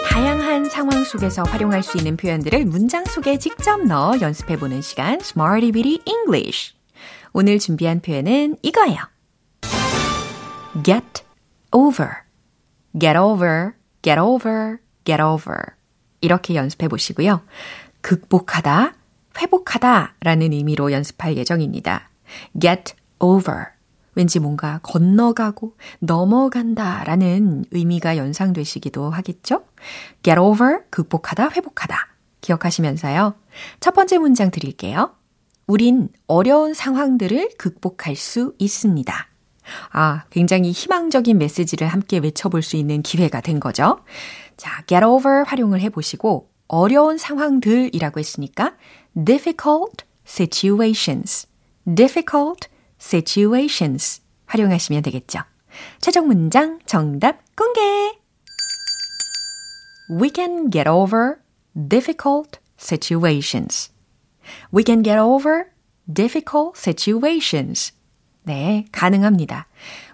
다양한 0.08 0.64
상황 0.70 1.04
속에서 1.04 1.44
활용할 1.44 1.84
수 1.84 1.98
있는 1.98 2.16
표현들을 2.16 2.64
문장 2.64 3.04
속에 3.04 3.38
직접 3.38 3.80
넣어 3.84 4.20
연습해보는 4.20 4.82
시간 4.82 5.20
Smarty 5.20 5.70
Weedy 5.72 6.00
English 6.04 6.74
오늘 7.32 7.60
준비한 7.60 8.00
표현은 8.00 8.56
이거예요 8.62 8.98
Get 10.82 11.22
over 11.70 12.24
Get 12.98 13.16
over, 13.16 13.74
get 14.02 14.18
over, 14.18 14.80
get 15.04 15.22
over 15.22 15.76
이렇게 16.22 16.54
연습해 16.54 16.88
보시고요. 16.88 17.42
극복하다, 18.00 18.94
회복하다 19.38 20.14
라는 20.20 20.52
의미로 20.52 20.90
연습할 20.90 21.36
예정입니다. 21.36 22.08
get 22.58 22.94
over. 23.18 23.66
왠지 24.14 24.40
뭔가 24.40 24.80
건너가고 24.82 25.76
넘어간다 25.98 27.02
라는 27.04 27.64
의미가 27.70 28.16
연상되시기도 28.16 29.10
하겠죠? 29.10 29.64
get 30.22 30.38
over, 30.38 30.80
극복하다, 30.90 31.50
회복하다. 31.50 32.08
기억하시면서요. 32.40 33.34
첫 33.80 33.94
번째 33.94 34.18
문장 34.18 34.50
드릴게요. 34.50 35.14
우린 35.66 36.08
어려운 36.26 36.74
상황들을 36.74 37.50
극복할 37.56 38.16
수 38.16 38.54
있습니다. 38.58 39.28
아, 39.92 40.24
굉장히 40.30 40.72
희망적인 40.72 41.38
메시지를 41.38 41.86
함께 41.86 42.18
외쳐볼 42.18 42.62
수 42.62 42.76
있는 42.76 43.00
기회가 43.02 43.40
된 43.40 43.60
거죠. 43.60 44.00
자, 44.56 44.82
get 44.86 45.04
over 45.04 45.44
활용을 45.46 45.80
해보시고 45.80 46.50
어려운 46.68 47.18
상황들이라고 47.18 48.18
했으니까 48.18 48.76
difficult 49.14 50.04
situations, 50.26 51.48
difficult 51.86 52.68
situations 53.00 54.22
활용하시면 54.46 55.02
되겠죠. 55.02 55.40
최종 56.00 56.26
문장 56.28 56.78
정답 56.86 57.42
공개! 57.56 57.80
We 60.10 60.30
can 60.34 60.70
get 60.70 60.88
over 60.88 61.36
difficult 61.74 62.58
situations. 62.78 63.92
We 64.74 64.82
can 64.84 65.02
get 65.02 65.18
over 65.18 65.66
difficult 66.12 66.78
situations. 66.78 67.92
네, 68.42 68.86
가능합니다. 68.92 69.68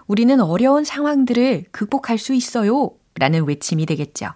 우리는 0.07 0.39
어려운 0.39 0.83
상황들을 0.83 1.65
극복할 1.71 2.17
수 2.17 2.33
있어요. 2.33 2.98
라는 3.19 3.45
외침이 3.45 3.85
되겠죠. 3.85 4.29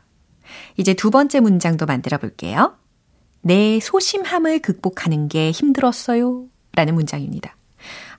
이제 0.77 0.93
두 0.93 1.09
번째 1.09 1.39
문장도 1.39 1.85
만들어 1.85 2.17
볼게요. 2.17 2.75
내 3.41 3.79
소심함을 3.79 4.59
극복하는 4.59 5.27
게 5.27 5.51
힘들었어요. 5.51 6.45
라는 6.75 6.95
문장입니다. 6.95 7.55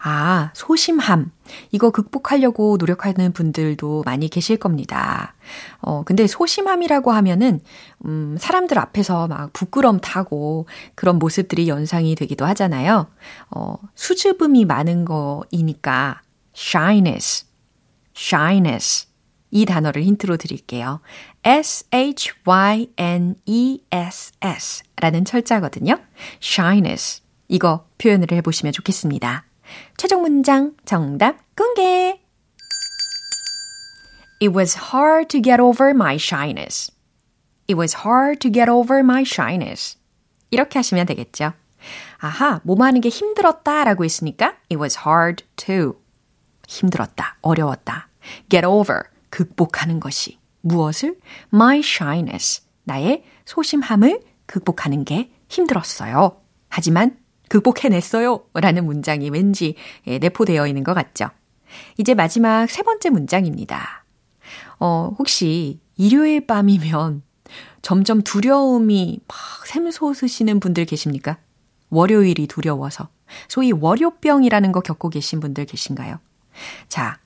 아, 0.06 0.50
소심함. 0.54 1.32
이거 1.70 1.90
극복하려고 1.90 2.76
노력하는 2.78 3.32
분들도 3.32 4.02
많이 4.04 4.28
계실 4.28 4.58
겁니다. 4.58 5.34
어, 5.80 6.02
근데 6.04 6.26
소심함이라고 6.26 7.10
하면은, 7.10 7.60
음, 8.04 8.36
사람들 8.38 8.78
앞에서 8.78 9.28
막 9.28 9.52
부끄럼 9.54 10.00
타고 10.00 10.66
그런 10.94 11.18
모습들이 11.18 11.68
연상이 11.68 12.14
되기도 12.14 12.44
하잖아요. 12.44 13.06
어, 13.50 13.76
수줍음이 13.94 14.66
많은 14.66 15.06
거이니까, 15.06 16.20
shyness, 16.54 17.46
shyness. 18.14 19.08
이 19.54 19.64
단어를 19.64 20.02
힌트로 20.02 20.36
드릴게요. 20.36 21.00
S-H-Y-N-E-S-S 21.44 22.42
라는 24.96 25.24
철자거든요. 25.24 26.00
shyness. 26.42 27.22
이거 27.46 27.86
표현을 27.98 28.32
해보시면 28.32 28.72
좋겠습니다. 28.72 29.46
최종 29.96 30.22
문장 30.22 30.74
정답 30.84 31.36
공개! 31.56 32.20
It 34.42 34.52
was 34.52 34.76
hard 34.92 35.28
to 35.28 35.40
get 35.40 35.62
over 35.62 35.90
my 35.90 36.16
shyness. 36.16 36.90
It 37.68 37.78
was 37.78 37.98
hard 38.04 38.40
to 38.40 38.50
get 38.52 38.68
over 38.68 38.98
my 39.04 39.22
shyness. 39.22 39.96
이렇게 40.50 40.80
하시면 40.80 41.06
되겠죠. 41.06 41.52
아하, 42.18 42.60
몸 42.64 42.82
하는 42.82 43.00
게 43.00 43.08
힘들었다 43.08 43.84
라고 43.84 44.04
했으니까 44.04 44.56
it 44.68 44.78
was 44.78 44.98
hard 45.06 45.44
to. 45.54 45.94
힘들었다, 46.66 47.36
어려웠다. 47.40 48.08
get 48.48 48.66
over, 48.66 49.13
극복하는 49.34 49.98
것이. 49.98 50.38
무엇을? 50.60 51.18
my 51.52 51.80
shyness. 51.80 52.62
나의 52.84 53.24
소심함을 53.46 54.20
극복하는 54.46 55.04
게 55.04 55.32
힘들었어요. 55.48 56.40
하지만 56.68 57.18
극복해냈어요. 57.48 58.44
라는 58.54 58.86
문장이 58.86 59.30
왠지 59.30 59.74
내포되어 60.06 60.68
있는 60.68 60.84
것 60.84 60.94
같죠. 60.94 61.30
이제 61.98 62.14
마지막 62.14 62.70
세 62.70 62.84
번째 62.84 63.10
문장입니다. 63.10 64.04
어, 64.78 65.12
혹시 65.18 65.80
일요일 65.96 66.46
밤이면 66.46 67.22
점점 67.82 68.22
두려움이 68.22 69.18
막 69.26 69.66
샘솟으시는 69.66 70.60
분들 70.60 70.84
계십니까? 70.84 71.38
월요일이 71.90 72.46
두려워서. 72.46 73.08
소위 73.48 73.72
월요병이라는 73.72 74.70
거 74.70 74.80
겪고 74.80 75.08
계신 75.08 75.40
분들 75.40 75.64
계신가요? 75.64 76.20
자, 76.86 77.18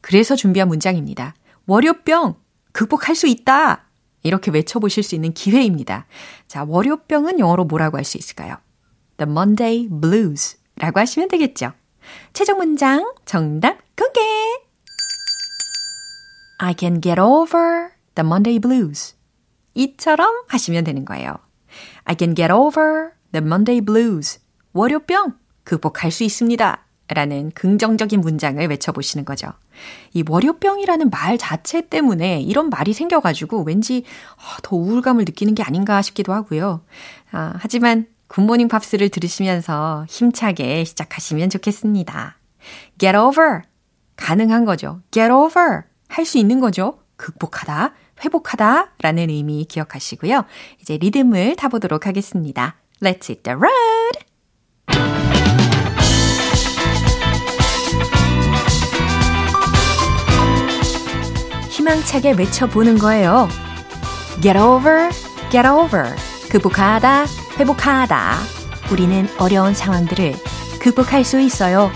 그래서 0.00 0.36
준비한 0.36 0.68
문장입니다. 0.68 1.34
월요병 1.66 2.36
극복할 2.72 3.14
수 3.14 3.26
있다. 3.26 3.84
이렇게 4.22 4.50
외쳐보실 4.50 5.02
수 5.02 5.14
있는 5.14 5.32
기회입니다. 5.32 6.06
자, 6.48 6.64
월요병은 6.64 7.38
영어로 7.38 7.64
뭐라고 7.64 7.96
할 7.96 8.04
수 8.04 8.18
있을까요? 8.18 8.56
The 9.18 9.30
Monday 9.30 9.88
Blues 9.88 10.58
라고 10.76 11.00
하시면 11.00 11.28
되겠죠. 11.28 11.72
최종 12.32 12.58
문장 12.58 13.14
정답 13.24 13.78
공개! 13.96 14.20
I 16.58 16.74
can 16.78 17.00
get 17.00 17.20
over 17.20 17.90
the 18.14 18.26
Monday 18.26 18.58
blues. 18.58 19.14
이처럼 19.74 20.44
하시면 20.48 20.84
되는 20.84 21.04
거예요. 21.04 21.36
I 22.04 22.16
can 22.18 22.34
get 22.34 22.52
over 22.52 23.10
the 23.32 23.44
Monday 23.44 23.80
blues. 23.80 24.40
월요병 24.72 25.38
극복할 25.64 26.10
수 26.10 26.24
있습니다. 26.24 26.85
라는 27.08 27.50
긍정적인 27.52 28.20
문장을 28.20 28.66
외쳐보시는 28.66 29.24
거죠. 29.24 29.52
이 30.12 30.24
월요병이라는 30.28 31.10
말 31.10 31.38
자체 31.38 31.80
때문에 31.88 32.40
이런 32.40 32.68
말이 32.68 32.92
생겨가지고 32.92 33.62
왠지 33.62 34.02
더 34.62 34.76
우울감을 34.76 35.24
느끼는 35.24 35.54
게 35.54 35.62
아닌가 35.62 36.02
싶기도 36.02 36.32
하고요. 36.32 36.80
아, 37.30 37.54
하지만 37.58 38.06
굿모닝 38.28 38.68
팝스를 38.68 39.08
들으시면서 39.08 40.04
힘차게 40.08 40.84
시작하시면 40.84 41.50
좋겠습니다. 41.50 42.38
get 42.98 43.16
over. 43.16 43.62
가능한 44.16 44.64
거죠. 44.64 45.00
get 45.12 45.30
over. 45.30 45.82
할 46.08 46.24
수 46.24 46.38
있는 46.38 46.60
거죠. 46.60 46.98
극복하다, 47.16 47.94
회복하다 48.24 48.92
라는 49.00 49.30
의미 49.30 49.64
기억하시고요. 49.64 50.44
이제 50.80 50.98
리듬을 50.98 51.56
타보도록 51.56 52.06
하겠습니다. 52.06 52.76
Let's 53.00 53.28
hit 53.28 53.42
the 53.42 53.56
road! 53.56 54.25
희망차게 61.86 62.32
외쳐보는 62.32 62.98
거예요. 62.98 63.48
Get 64.42 64.58
over, 64.58 65.10
get 65.50 65.68
over. 65.68 66.16
극복하다, 66.50 67.26
회복하다. 67.58 68.38
우리는 68.90 69.28
어려운 69.38 69.72
상황들을 69.72 70.34
극복할 70.80 71.24
수 71.24 71.40
있어요. 71.40 71.92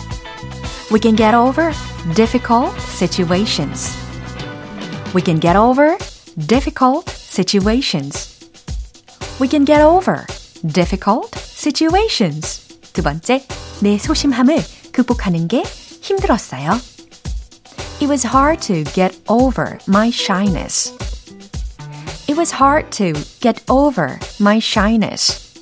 We 0.93 1.01
can 1.03 1.17
get 1.17 1.35
over 1.35 1.73
difficult 2.15 2.81
situations. 2.81 3.93
We 5.15 5.23
can 5.25 5.41
get 5.41 5.59
over 5.59 5.97
difficult 6.37 7.11
situations. 7.11 8.49
We 9.41 9.49
can 9.49 9.67
get 9.67 9.83
over 9.83 10.25
difficult 10.63 11.37
situations. 11.37 12.79
두 12.93 13.03
번째, 13.03 13.45
내 13.81 13.99
소심함을 13.99 14.59
극복하는 14.93 15.49
게 15.49 15.63
힘들었어요. 15.63 16.79
It 18.02 18.08
was 18.08 18.24
hard 18.24 18.62
to 18.64 18.84
get 18.94 19.16
over 19.28 19.80
my 19.88 20.10
shyness. 20.12 20.92
It 22.28 22.36
was 22.36 22.52
hard 22.52 22.92
to 22.94 23.14
get 23.40 23.62
over 23.70 24.20
my 24.40 24.60
shyness. 24.60 25.56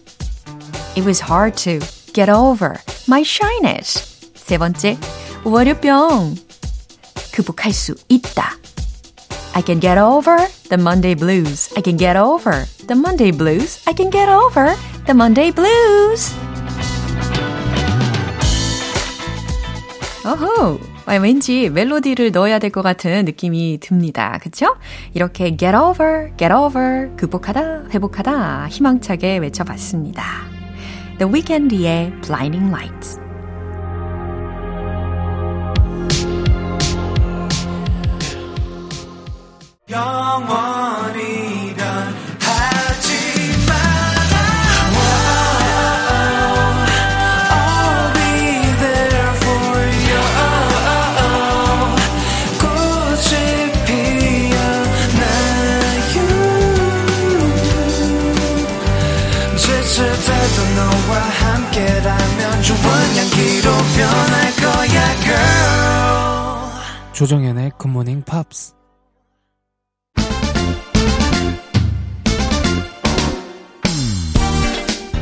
It 0.95 1.05
was 1.05 1.19
hard 1.19 1.57
to 1.65 1.79
get 2.13 2.29
over 2.29 2.79
my 3.07 3.23
shyness. 3.23 4.31
세 4.35 4.57
번째, 4.57 4.97
월요병. 5.43 6.35
극복할 7.31 7.73
수 7.73 7.95
있다. 8.09 8.57
I 9.55 9.61
can 9.61 9.79
get 9.79 9.97
over 9.97 10.37
the 10.69 10.77
Monday 10.77 11.15
blues. 11.15 11.71
I 11.77 11.81
can 11.81 11.97
get 11.97 12.15
over 12.15 12.65
the 12.87 12.95
Monday 12.95 13.31
blues. 13.31 13.81
I 13.87 13.93
can 13.93 14.09
get 14.09 14.29
over 14.29 14.75
the 15.05 15.13
Monday 15.13 15.51
blues. 15.51 16.33
어후. 20.23 20.86
왠지 21.16 21.70
멜로디를 21.70 22.30
넣어야 22.32 22.58
될 22.58 22.68
것 22.70 22.82
같은 22.82 23.24
느낌이 23.24 23.78
듭니다. 23.80 24.38
그쵸? 24.42 24.76
이렇게 25.14 25.56
get 25.56 25.74
over, 25.74 26.30
get 26.36 26.52
over, 26.52 27.10
극복하다, 27.16 27.84
회복하다 27.94 28.68
희망차게 28.68 29.38
외쳐봤습니다. 29.38 30.22
The 31.18 31.32
Weeknd의 31.32 32.12
Blinding 32.22 32.68
Lights 32.68 33.18
영원이 39.90 41.37
좋은 62.68 62.78
향기로 63.16 63.70
변할 63.96 64.52
거야 64.60 65.16
girl. 65.22 66.68
조정연의 67.14 67.72
굿모닝 67.78 68.24
팝스 68.26 68.74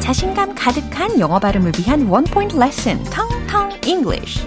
자신감 0.00 0.56
가득한 0.56 1.20
영어 1.20 1.38
발음을 1.38 1.70
위한 1.78 2.08
원 2.08 2.24
포인트 2.24 2.56
레슨 2.56 3.00
텅텅 3.04 3.70
English. 3.84 4.44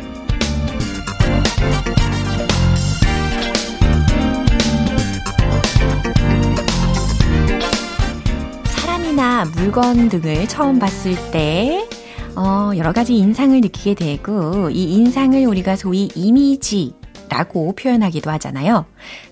사람이나 8.66 9.46
물건 9.56 10.10
등을 10.10 10.50
처음 10.50 10.80
봤을 10.80 11.16
때 11.32 11.89
어, 12.36 12.72
여러 12.78 12.94
가지 12.94 13.18
인상을 13.18 13.60
느끼게 13.60 13.96
되고 13.96 14.70
이 14.70 14.94
인상을 14.94 15.46
우리가 15.46 15.76
소위 15.76 16.10
이미지라고 16.16 17.76
표현하기도 17.76 18.30
하잖아요. 18.32 18.86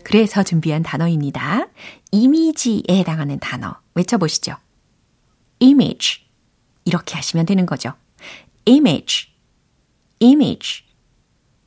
그래서 0.04 0.44
준비한 0.44 0.84
단어입니다. 0.84 1.68
이미지에 2.12 2.84
해당하는 2.90 3.40
단어 3.40 3.76
외쳐보시죠. 3.96 4.56
image. 5.62 6.24
이렇게 6.86 7.16
하시면 7.16 7.46
되는 7.46 7.66
거죠. 7.66 7.94
image. 8.68 9.30
image. 10.22 10.84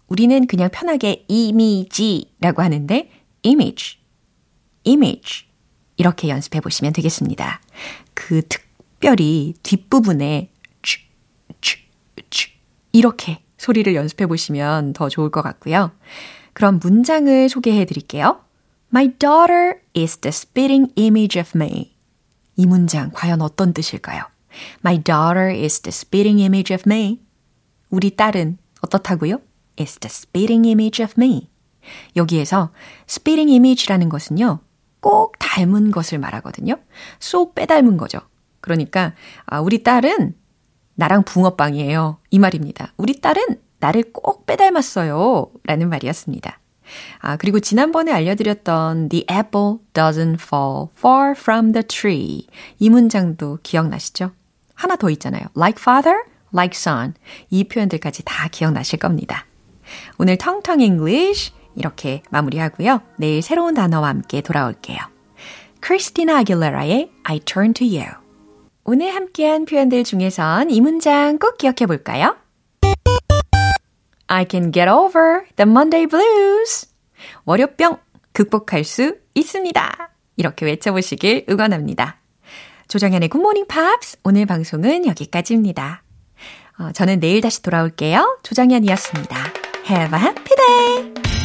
우리는 0.08 0.46
그냥 0.46 0.68
편하게 0.72 1.24
이미지라고 1.28 2.62
하는데 2.62 3.10
image. 3.44 3.98
image. 4.86 5.46
이렇게 5.96 6.28
연습해 6.28 6.60
보시면 6.60 6.92
되겠습니다. 6.92 7.60
그 8.14 8.42
특별히 8.48 9.54
뒷부분에 9.62 10.50
이렇게 12.92 13.42
소리를 13.59 13.94
연습해 13.94 14.26
보시면 14.26 14.92
더 14.92 15.09
좋을 15.09 15.31
것 15.31 15.42
같고요. 15.42 15.92
그럼 16.53 16.81
문장을 16.83 17.48
소개해 17.48 17.85
드릴게요. 17.85 18.40
My 18.92 19.09
daughter 19.18 19.76
is 19.96 20.16
the 20.18 20.31
spitting 20.31 20.92
image 20.98 21.38
of 21.40 21.50
me. 21.55 21.96
이 22.57 22.66
문장 22.66 23.11
과연 23.12 23.40
어떤 23.40 23.72
뜻일까요? 23.72 24.24
My 24.85 25.03
daughter 25.03 25.50
is 25.50 25.81
the 25.81 25.90
spitting 25.90 26.40
image 26.40 26.74
of 26.74 26.83
me. 26.87 27.20
우리 27.88 28.16
딸은 28.16 28.59
어떻다고요? 28.81 29.40
is 29.79 29.98
the 29.98 30.11
spitting 30.11 30.66
image 30.68 31.03
of 31.03 31.14
me. 31.16 31.50
여기에서 32.16 32.72
spitting 33.09 33.53
image라는 33.53 34.09
것은요. 34.09 34.61
꼭 35.00 35.38
닮은 35.38 35.90
것을 35.90 36.18
말하거든요. 36.18 36.76
쏙 37.18 37.55
빼닮은 37.55 37.96
거죠. 37.96 38.20
그러니까 38.61 39.14
아, 39.46 39.61
우리 39.61 39.83
딸은 39.83 40.35
나랑 41.00 41.22
붕어빵이에요. 41.22 42.18
이 42.30 42.38
말입니다. 42.38 42.92
우리 42.98 43.22
딸은 43.22 43.42
나를 43.78 44.12
꼭 44.12 44.44
빼닮았어요. 44.44 45.50
라는 45.64 45.88
말이었습니다. 45.88 46.58
아, 47.20 47.36
그리고 47.38 47.58
지난번에 47.58 48.12
알려드렸던 48.12 49.08
The 49.08 49.24
apple 49.30 49.78
doesn't 49.94 50.34
fall 50.34 50.88
far 50.94 51.32
from 51.34 51.72
the 51.72 51.82
tree. 51.84 52.46
이 52.78 52.90
문장도 52.90 53.60
기억나시죠? 53.62 54.32
하나 54.74 54.96
더 54.96 55.08
있잖아요. 55.08 55.42
Like 55.56 55.80
father, 55.80 56.24
like 56.52 56.76
son. 56.76 57.14
이 57.48 57.64
표현들까지 57.64 58.22
다 58.26 58.48
기억나실 58.48 58.98
겁니다. 58.98 59.46
오늘 60.18 60.36
텅텅 60.36 60.80
English 60.80 61.52
이렇게 61.76 62.22
마무리하고요. 62.28 63.00
내일 63.16 63.40
새로운 63.40 63.72
단어와 63.72 64.08
함께 64.08 64.42
돌아올게요. 64.42 64.98
크리스티나 65.80 66.40
아길레라의 66.40 67.10
I 67.22 67.40
turn 67.40 67.72
to 67.72 67.86
you. 67.86 68.20
오늘 68.92 69.14
함께한 69.14 69.66
표현들 69.66 70.03
중에선 70.03 70.68
이 70.68 70.81
문장 70.81 71.38
꼭 71.38 71.59
기억해 71.59 71.87
볼까요? 71.87 72.37
I 74.26 74.44
can 74.50 74.72
get 74.72 74.90
over 74.90 75.44
the 75.55 75.70
Monday 75.70 76.09
blues. 76.09 76.88
월요병 77.44 77.98
극복할 78.33 78.83
수 78.83 79.16
있습니다. 79.35 80.11
이렇게 80.37 80.66
외쳐보시길 80.66 81.46
응원합니다. 81.48 82.18
조정현의 82.88 83.29
굿모닝 83.29 83.68
팝스 83.68 84.18
오늘 84.24 84.44
방송은 84.44 85.07
여기까지입니다. 85.07 86.03
어, 86.81 86.90
저는 86.90 87.20
내일 87.20 87.42
다시 87.42 87.62
돌아올게요. 87.62 88.40
조정현이었습니다. 88.42 89.37
Have 89.88 90.18
a 90.18 90.24
happy 90.24 90.57
day! 90.57 91.39